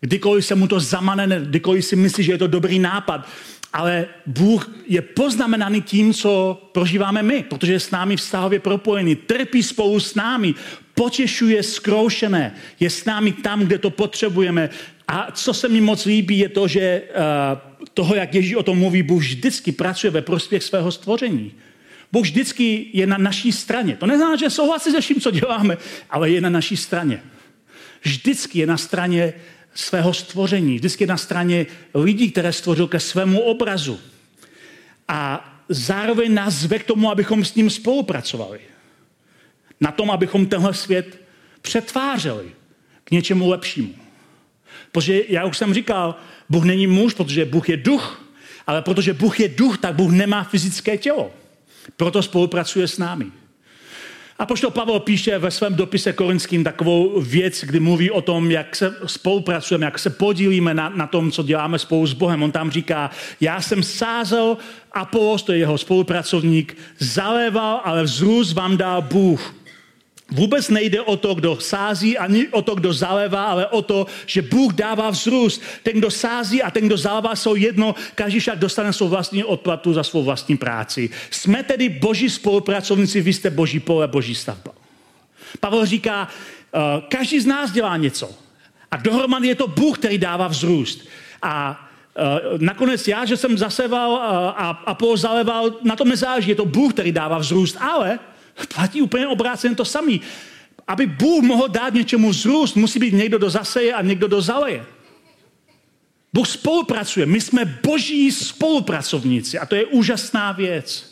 kdykoliv 0.00 0.46
se 0.46 0.54
mu 0.54 0.66
to 0.66 0.80
zamane, 0.80 1.40
kdykoliv 1.44 1.84
si 1.84 1.96
myslí, 1.96 2.24
že 2.24 2.32
je 2.32 2.38
to 2.38 2.46
dobrý 2.46 2.78
nápad 2.78 3.28
ale 3.72 4.06
Bůh 4.26 4.70
je 4.86 5.02
poznamenaný 5.02 5.82
tím, 5.82 6.14
co 6.14 6.62
prožíváme 6.72 7.22
my, 7.22 7.42
protože 7.42 7.72
je 7.72 7.80
s 7.80 7.90
námi 7.90 8.16
vztahově 8.16 8.60
propojený, 8.60 9.16
trpí 9.16 9.62
spolu 9.62 10.00
s 10.00 10.14
námi, 10.14 10.54
potěšuje 10.94 11.62
zkroušené, 11.62 12.54
je 12.80 12.90
s 12.90 13.04
námi 13.04 13.32
tam, 13.32 13.60
kde 13.60 13.78
to 13.78 13.90
potřebujeme. 13.90 14.70
A 15.08 15.28
co 15.32 15.54
se 15.54 15.68
mi 15.68 15.80
moc 15.80 16.04
líbí, 16.04 16.38
je 16.38 16.48
to, 16.48 16.68
že 16.68 17.02
uh, 17.02 17.88
toho, 17.94 18.14
jak 18.14 18.34
Ježíš 18.34 18.54
o 18.54 18.62
tom 18.62 18.78
mluví, 18.78 19.02
Bůh 19.02 19.22
vždycky 19.22 19.72
pracuje 19.72 20.10
ve 20.10 20.22
prospěch 20.22 20.62
svého 20.62 20.92
stvoření. 20.92 21.52
Bůh 22.12 22.24
vždycky 22.24 22.86
je 22.92 23.06
na 23.06 23.18
naší 23.18 23.52
straně. 23.52 23.96
To 23.96 24.06
neznamená, 24.06 24.36
že 24.36 24.50
souhlasí 24.50 24.90
se 24.90 25.00
vším, 25.00 25.20
co 25.20 25.30
děláme, 25.30 25.76
ale 26.10 26.30
je 26.30 26.40
na 26.40 26.48
naší 26.48 26.76
straně. 26.76 27.22
Vždycky 28.02 28.58
je 28.58 28.66
na 28.66 28.76
straně 28.76 29.32
svého 29.74 30.14
stvoření, 30.14 30.76
vždycky 30.76 31.06
na 31.06 31.16
straně 31.16 31.66
lidí, 31.94 32.30
které 32.30 32.52
stvořil 32.52 32.88
ke 32.88 33.00
svému 33.00 33.40
obrazu. 33.40 34.00
A 35.08 35.48
zároveň 35.68 36.34
nás 36.34 36.54
zve 36.54 36.78
k 36.78 36.84
tomu, 36.84 37.10
abychom 37.10 37.44
s 37.44 37.54
ním 37.54 37.70
spolupracovali. 37.70 38.60
Na 39.80 39.92
tom, 39.92 40.10
abychom 40.10 40.46
tenhle 40.46 40.74
svět 40.74 41.20
přetvářeli 41.62 42.50
k 43.04 43.10
něčemu 43.10 43.50
lepšímu. 43.50 43.94
Protože, 44.92 45.20
já 45.28 45.44
už 45.44 45.58
jsem 45.58 45.74
říkal, 45.74 46.14
Bůh 46.48 46.64
není 46.64 46.86
muž, 46.86 47.14
protože 47.14 47.44
Bůh 47.44 47.68
je 47.68 47.76
duch, 47.76 48.24
ale 48.66 48.82
protože 48.82 49.12
Bůh 49.12 49.40
je 49.40 49.48
duch, 49.48 49.78
tak 49.78 49.94
Bůh 49.94 50.12
nemá 50.12 50.44
fyzické 50.44 50.98
tělo. 50.98 51.32
Proto 51.96 52.22
spolupracuje 52.22 52.88
s 52.88 52.98
námi. 52.98 53.26
A 54.38 54.46
poštol 54.46 54.70
Pavel 54.70 55.00
píše 55.00 55.38
ve 55.38 55.50
svém 55.50 55.74
dopise 55.74 56.12
korinským 56.12 56.64
takovou 56.64 57.20
věc, 57.20 57.64
kdy 57.64 57.80
mluví 57.80 58.10
o 58.10 58.20
tom, 58.20 58.50
jak 58.50 58.76
se 58.76 58.94
spolupracujeme, 59.06 59.84
jak 59.84 59.98
se 59.98 60.10
podílíme 60.10 60.74
na, 60.74 60.88
na 60.88 61.06
tom, 61.06 61.30
co 61.30 61.42
děláme 61.42 61.78
spolu 61.78 62.06
s 62.06 62.12
Bohem. 62.12 62.42
On 62.42 62.52
tam 62.52 62.70
říká, 62.70 63.10
já 63.40 63.60
jsem 63.60 63.82
sázel, 63.82 64.56
Apolos, 64.92 65.42
to 65.42 65.52
je 65.52 65.58
jeho 65.58 65.78
spolupracovník, 65.78 66.76
zaléval, 66.98 67.80
ale 67.84 68.02
vzrůst 68.02 68.52
vám 68.52 68.76
dal 68.76 69.02
Bůh. 69.02 69.54
Vůbec 70.32 70.68
nejde 70.68 71.00
o 71.00 71.16
to, 71.16 71.34
kdo 71.34 71.60
sází, 71.60 72.18
ani 72.18 72.48
o 72.48 72.62
to, 72.62 72.74
kdo 72.74 72.92
zalévá, 72.92 73.44
ale 73.44 73.66
o 73.66 73.82
to, 73.82 74.06
že 74.26 74.42
Bůh 74.42 74.72
dává 74.72 75.10
vzrůst. 75.10 75.62
Ten, 75.82 75.98
kdo 75.98 76.10
sází 76.10 76.62
a 76.62 76.70
ten, 76.70 76.86
kdo 76.86 76.96
zalévá, 76.96 77.36
jsou 77.36 77.54
jedno, 77.54 77.94
každý 78.14 78.40
však 78.40 78.58
dostane 78.58 78.92
svou 78.92 79.08
vlastní 79.08 79.44
odplatu 79.44 79.92
za 79.92 80.02
svou 80.02 80.22
vlastní 80.22 80.56
práci. 80.56 81.10
Jsme 81.30 81.62
tedy 81.62 81.88
boží 81.88 82.30
spolupracovníci, 82.30 83.20
vy 83.20 83.32
jste 83.32 83.50
boží 83.50 83.80
pole, 83.80 84.08
boží 84.08 84.34
stavba. 84.34 84.72
Pavel 85.60 85.86
říká, 85.86 86.28
uh, 86.28 86.80
každý 87.08 87.40
z 87.40 87.46
nás 87.46 87.72
dělá 87.72 87.96
něco. 87.96 88.30
A 88.90 88.96
dohromady 88.96 89.48
je 89.48 89.54
to 89.54 89.66
Bůh, 89.68 89.98
který 89.98 90.18
dává 90.18 90.48
vzrůst. 90.48 91.08
A 91.42 91.88
Uh, 92.12 92.60
nakonec 92.60 93.08
já, 93.08 93.24
že 93.24 93.36
jsem 93.36 93.58
zaseval 93.58 94.10
uh, 94.10 94.18
a, 94.20 94.82
a 94.86 94.94
pozaleval, 94.94 95.70
na 95.82 95.96
tom 95.96 96.08
nezáleží, 96.08 96.48
je 96.48 96.54
to 96.54 96.64
Bůh, 96.64 96.92
který 96.92 97.12
dává 97.12 97.38
vzrůst, 97.38 97.76
ale 97.80 98.18
Platí 98.74 99.02
úplně 99.02 99.26
obráceně 99.26 99.74
to 99.74 99.84
samý. 99.84 100.20
Aby 100.86 101.06
Bůh 101.06 101.44
mohl 101.44 101.68
dát 101.68 101.94
něčemu 101.94 102.30
vzrůst, 102.30 102.76
musí 102.76 102.98
být 102.98 103.14
někdo, 103.14 103.38
kdo 103.38 103.50
zaseje 103.50 103.94
a 103.94 104.02
někdo, 104.02 104.26
kdo 104.26 104.40
zaleje. 104.40 104.86
Bůh 106.32 106.48
spolupracuje. 106.48 107.26
My 107.26 107.40
jsme 107.40 107.64
boží 107.64 108.32
spolupracovníci 108.32 109.58
a 109.58 109.66
to 109.66 109.74
je 109.74 109.86
úžasná 109.86 110.52
věc. 110.52 111.11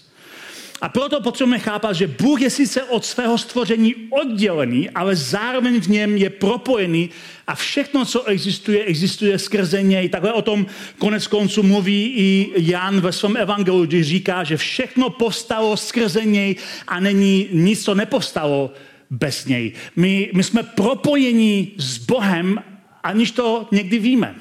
A 0.81 0.89
proto 0.89 1.20
potřebujeme 1.20 1.59
chápat, 1.59 1.93
že 1.93 2.07
Bůh 2.07 2.41
je 2.41 2.51
sice 2.51 2.83
od 2.83 3.05
svého 3.05 3.39
stvoření 3.39 3.95
oddělený, 4.11 4.91
ale 4.91 5.16
zároveň 5.16 5.81
v 5.81 5.87
něm 5.89 6.16
je 6.16 6.31
propojený 6.31 7.11
a 7.47 7.55
všechno, 7.55 8.05
co 8.05 8.24
existuje, 8.24 8.85
existuje 8.85 9.39
skrze 9.39 9.83
něj. 9.83 10.09
Takhle 10.09 10.33
o 10.33 10.43
tom 10.43 10.66
konec 10.99 11.26
konců 11.26 11.62
mluví 11.62 12.12
i 12.16 12.53
Jan 12.57 13.01
ve 13.01 13.12
svém 13.12 13.37
evangeliu, 13.37 13.85
když 13.85 14.07
říká, 14.07 14.45
že 14.45 14.57
všechno 14.57 15.11
povstalo 15.11 15.76
skrze 15.76 16.24
něj 16.24 16.57
a 16.89 17.01
není 17.01 17.49
nic, 17.53 17.85
co 17.85 17.95
nepovstalo 17.95 18.72
bez 19.11 19.45
něj. 19.45 19.72
My, 19.97 20.31
my 20.35 20.43
jsme 20.43 20.62
propojení 20.62 21.72
s 21.76 21.99
Bohem, 21.99 22.62
aniž 23.03 23.31
to 23.31 23.68
někdy 23.72 23.99
víme. 23.99 24.35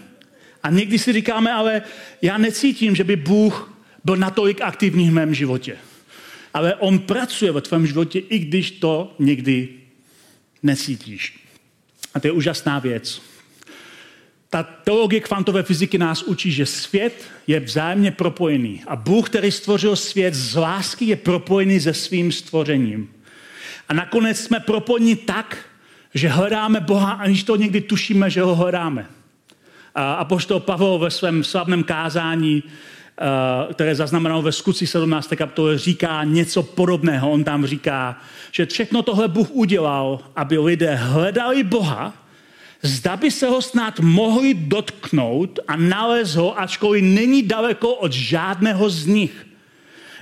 A 0.64 0.70
někdy 0.70 1.00
si 1.00 1.14
říkáme, 1.14 1.54
ale 1.54 1.82
já 2.22 2.38
necítím, 2.38 2.96
že 2.96 3.04
by 3.04 3.16
Bůh 3.16 3.74
byl 4.06 4.16
natolik 4.16 4.62
aktivní 4.62 5.10
v 5.10 5.14
mém 5.14 5.34
životě 5.34 5.78
ale 6.54 6.76
on 6.76 7.00
pracuje 7.00 7.52
ve 7.52 7.62
tvém 7.62 7.88
životě, 7.88 8.20
i 8.20 8.40
když 8.40 8.72
to 8.72 9.16
někdy 9.20 9.70
necítíš. 10.64 11.40
A 12.14 12.20
to 12.20 12.28
je 12.28 12.32
úžasná 12.32 12.80
věc. 12.80 13.22
Ta 14.50 14.64
teologie 14.64 15.22
kvantové 15.22 15.64
fyziky 15.64 15.98
nás 15.98 16.24
učí, 16.24 16.52
že 16.52 16.66
svět 16.66 17.24
je 17.48 17.60
vzájemně 17.60 18.12
propojený. 18.12 18.82
A 18.88 18.96
Bůh, 18.96 19.30
který 19.30 19.52
stvořil 19.52 19.96
svět 19.96 20.34
z 20.34 20.56
lásky, 20.56 21.06
je 21.06 21.16
propojený 21.16 21.80
se 21.80 21.94
svým 21.94 22.32
stvořením. 22.32 23.10
A 23.90 23.94
nakonec 23.94 24.40
jsme 24.40 24.60
propojeni 24.60 25.16
tak, 25.16 25.66
že 26.14 26.28
hledáme 26.28 26.80
Boha, 26.80 27.12
aniž 27.12 27.44
to 27.44 27.56
někdy 27.56 27.82
tušíme, 27.82 28.30
že 28.30 28.42
ho 28.42 28.56
hledáme. 28.56 29.06
A 29.96 30.26
poštol 30.26 30.60
Pavel 30.60 31.00
ve 31.00 31.12
svém 31.12 31.44
slavném 31.44 31.84
kázání 31.84 32.64
které 33.74 33.96
zaznamenalo 33.96 34.42
ve 34.42 34.52
skutci 34.52 34.88
17. 34.88 35.34
kapitole, 35.36 35.78
říká 35.78 36.24
něco 36.24 36.64
podobného. 36.64 37.32
On 37.32 37.44
tam 37.44 37.66
říká, 37.66 38.22
že 38.52 38.66
všechno 38.66 39.02
tohle 39.02 39.28
Bůh 39.28 39.52
udělal, 39.52 40.20
aby 40.36 40.58
lidé 40.58 40.96
hledali 40.96 41.64
Boha, 41.64 42.14
zda 42.82 43.18
by 43.18 43.32
se 43.32 43.48
ho 43.48 43.62
snad 43.62 44.00
mohli 44.00 44.54
dotknout 44.54 45.60
a 45.68 45.76
nalézt 45.76 46.36
ho, 46.36 46.60
ačkoliv 46.60 47.04
není 47.04 47.44
daleko 47.44 47.94
od 47.94 48.14
žádného 48.14 48.90
z 48.90 49.06
nich. 49.06 49.46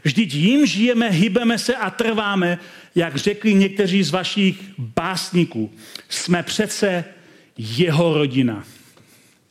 Vždyť 0.03 0.33
jim 0.33 0.65
žijeme, 0.65 1.09
hybeme 1.09 1.57
se 1.57 1.75
a 1.75 1.89
trváme, 1.89 2.59
jak 2.95 3.15
řekli 3.15 3.53
někteří 3.53 4.03
z 4.03 4.11
vašich 4.11 4.59
básníků. 4.77 5.71
Jsme 6.09 6.43
přece 6.43 7.05
jeho 7.57 8.13
rodina. 8.13 8.63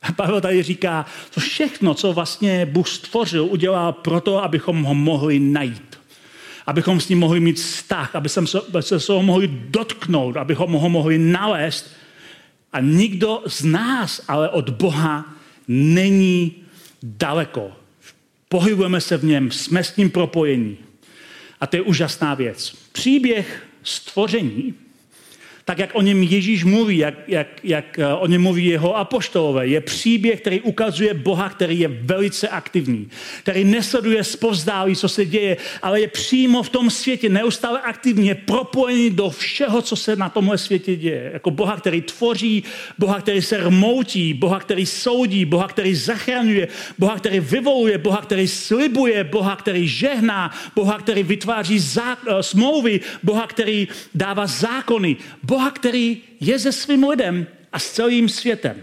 A 0.09 0.13
Pavel 0.13 0.41
tady 0.41 0.63
říká, 0.63 1.07
to 1.35 1.41
všechno, 1.41 1.95
co 1.95 2.13
vlastně 2.13 2.67
Bůh 2.67 2.89
stvořil, 2.89 3.45
udělal 3.45 3.93
proto, 3.93 4.45
abychom 4.45 4.83
ho 4.83 4.95
mohli 4.95 5.39
najít. 5.39 5.99
Abychom 6.67 7.01
s 7.01 7.09
ním 7.09 7.19
mohli 7.19 7.41
mít 7.41 7.57
vztah, 7.57 8.17
aby 8.17 8.29
se, 8.29 9.01
se 9.01 9.13
ho 9.13 9.23
mohli 9.23 9.49
dotknout, 9.49 10.37
abychom 10.37 10.73
ho 10.73 10.89
mohli 10.89 11.19
nalézt. 11.19 11.91
A 12.73 12.81
nikdo 12.81 13.43
z 13.47 13.65
nás 13.65 14.21
ale 14.29 14.49
od 14.49 14.71
Boha 14.71 15.35
není 15.69 16.55
daleko. 17.03 17.73
Pohybujeme 18.49 19.01
se 19.01 19.17
v 19.17 19.25
něm, 19.25 19.51
jsme 19.51 19.85
s 19.85 19.97
ním 19.97 20.11
propojení. 20.11 20.77
A 21.61 21.67
to 21.67 21.77
je 21.77 21.83
úžasná 21.83 22.35
věc. 22.35 22.77
Příběh 22.93 23.67
stvoření 23.83 24.75
tak 25.67 25.79
jak 25.79 25.91
o 25.93 26.03
něm 26.03 26.23
Ježíš 26.23 26.65
mluví, 26.65 26.99
jak, 26.99 27.15
jak, 27.29 27.47
jak 27.63 27.99
eh, 27.99 28.15
o 28.15 28.27
něm 28.27 28.43
mluví 28.43 28.67
jeho 28.67 28.97
apoštolové. 28.97 29.67
Je 29.67 29.81
příběh, 29.81 30.41
který 30.41 30.61
ukazuje 30.61 31.15
Boha, 31.15 31.49
který 31.49 31.79
je 31.79 31.89
velice 31.89 32.49
aktivní, 32.49 33.09
který 33.43 33.65
nesleduje 33.65 34.25
zpovzdálí, 34.25 34.97
co 34.97 35.09
se 35.09 35.25
děje, 35.25 35.57
ale 35.83 36.01
je 36.01 36.09
přímo 36.09 36.63
v 36.63 36.69
tom 36.69 36.91
světě 36.91 37.29
neustále 37.29 37.81
aktivní, 37.81 38.29
je 38.29 38.35
propojený 38.35 39.11
do 39.11 39.31
všeho, 39.31 39.83
co 39.83 39.97
se 39.97 40.17
na 40.17 40.29
tomhle 40.29 40.59
světě 40.59 40.97
děje. 40.97 41.31
Jako 41.33 41.51
Boha, 41.51 41.77
který 41.77 42.01
tvoří, 42.03 42.65
Boha, 42.99 43.21
který 43.21 43.43
se 43.43 43.57
rmoutí, 43.57 44.35
Boha, 44.35 44.61
který 44.61 44.87
soudí, 44.87 45.45
Boha, 45.45 45.69
který 45.69 45.95
zachraňuje, 45.95 46.69
Boha, 46.99 47.19
který 47.19 47.41
vyvoluje, 47.41 47.99
Boha, 47.99 48.23
který 48.23 48.49
slibuje, 48.49 49.25
Boha, 49.25 49.57
který 49.57 49.89
žehná, 49.89 50.55
Boha, 50.75 50.99
který 50.99 51.23
vytváří 51.23 51.79
zá, 51.79 52.15
eh, 52.15 52.43
smlouvy, 52.43 53.01
Boha, 53.23 53.47
který 53.47 53.89
dává 54.15 54.47
zákony, 54.47 55.17
Boha, 55.43 55.56
Boha, 55.57 55.71
který 55.71 56.19
je 56.41 56.59
se 56.59 56.73
svým 56.73 57.09
lidem 57.09 57.47
a 57.73 57.79
s 57.79 57.91
celým 57.91 58.29
světem. 58.29 58.77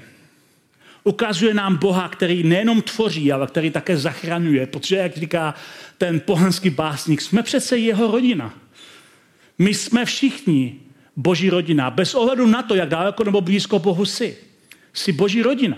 Ukazuje 1.04 1.54
nám 1.54 1.78
Boha, 1.78 2.10
který 2.10 2.44
nejenom 2.44 2.82
tvoří, 2.82 3.32
ale 3.32 3.48
který 3.48 3.72
také 3.72 3.98
zachraňuje. 3.98 4.68
Protože, 4.68 4.96
jak 4.96 5.18
říká 5.18 5.56
ten 5.98 6.20
pohanský 6.20 6.70
básník, 6.70 7.22
jsme 7.22 7.44
přece 7.44 7.78
jeho 7.78 8.12
rodina. 8.12 8.54
My 9.58 9.74
jsme 9.74 10.06
všichni 10.06 10.76
boží 11.16 11.50
rodina. 11.50 11.92
Bez 11.92 12.16
ohledu 12.16 12.48
na 12.48 12.64
to, 12.64 12.76
jak 12.76 12.90
daleko 12.90 13.24
nebo 13.24 13.42
blízko 13.42 13.80
Bohu 13.80 14.06
jsi. 14.06 14.38
Jsi 14.94 15.12
boží 15.12 15.42
rodina. 15.42 15.78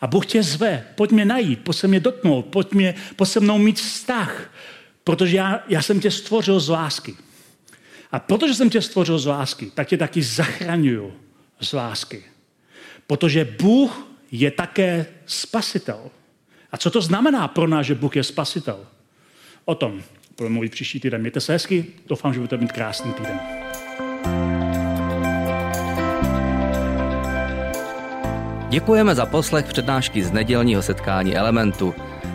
A 0.00 0.06
Bůh 0.06 0.26
tě 0.26 0.42
zve, 0.42 0.86
pojď 0.94 1.10
mě 1.10 1.24
najít, 1.24 1.60
pojď 1.60 1.76
se 1.76 1.88
mě 1.88 2.00
dotknout, 2.00 2.46
pojď, 2.46 2.72
mě, 2.72 2.94
pojď 3.16 3.30
se 3.30 3.40
mnou 3.40 3.58
mít 3.58 3.80
vztah, 3.80 4.50
protože 5.04 5.36
já, 5.36 5.62
já 5.68 5.82
jsem 5.82 6.00
tě 6.00 6.10
stvořil 6.10 6.60
z 6.60 6.68
lásky. 6.68 7.16
A 8.12 8.18
protože 8.18 8.54
jsem 8.54 8.70
tě 8.70 8.82
stvořil 8.82 9.18
z 9.18 9.26
lásky, 9.26 9.70
tak 9.74 9.88
tě 9.88 9.96
taky 9.96 10.22
zachraňuju 10.22 11.12
z 11.60 11.72
lásky. 11.72 12.24
Protože 13.06 13.56
Bůh 13.60 14.06
je 14.30 14.50
také 14.50 15.06
spasitel. 15.26 16.10
A 16.72 16.76
co 16.76 16.90
to 16.90 17.00
znamená 17.00 17.48
pro 17.48 17.66
nás, 17.66 17.86
že 17.86 17.94
Bůh 17.94 18.16
je 18.16 18.24
spasitel? 18.24 18.86
O 19.64 19.74
tom 19.74 20.02
budeme 20.36 20.52
mluvit 20.52 20.72
příští 20.72 21.00
týden. 21.00 21.20
Mějte 21.20 21.40
se 21.40 21.52
hezky, 21.52 21.86
doufám, 22.06 22.34
že 22.34 22.40
budete 22.40 22.56
mít 22.56 22.72
krásný 22.72 23.12
týden. 23.12 23.40
Děkujeme 28.68 29.14
za 29.14 29.26
poslech 29.26 29.66
přednášky 29.66 30.22
z 30.22 30.32
nedělního 30.32 30.82
setkání 30.82 31.36
Elementu. 31.36 31.94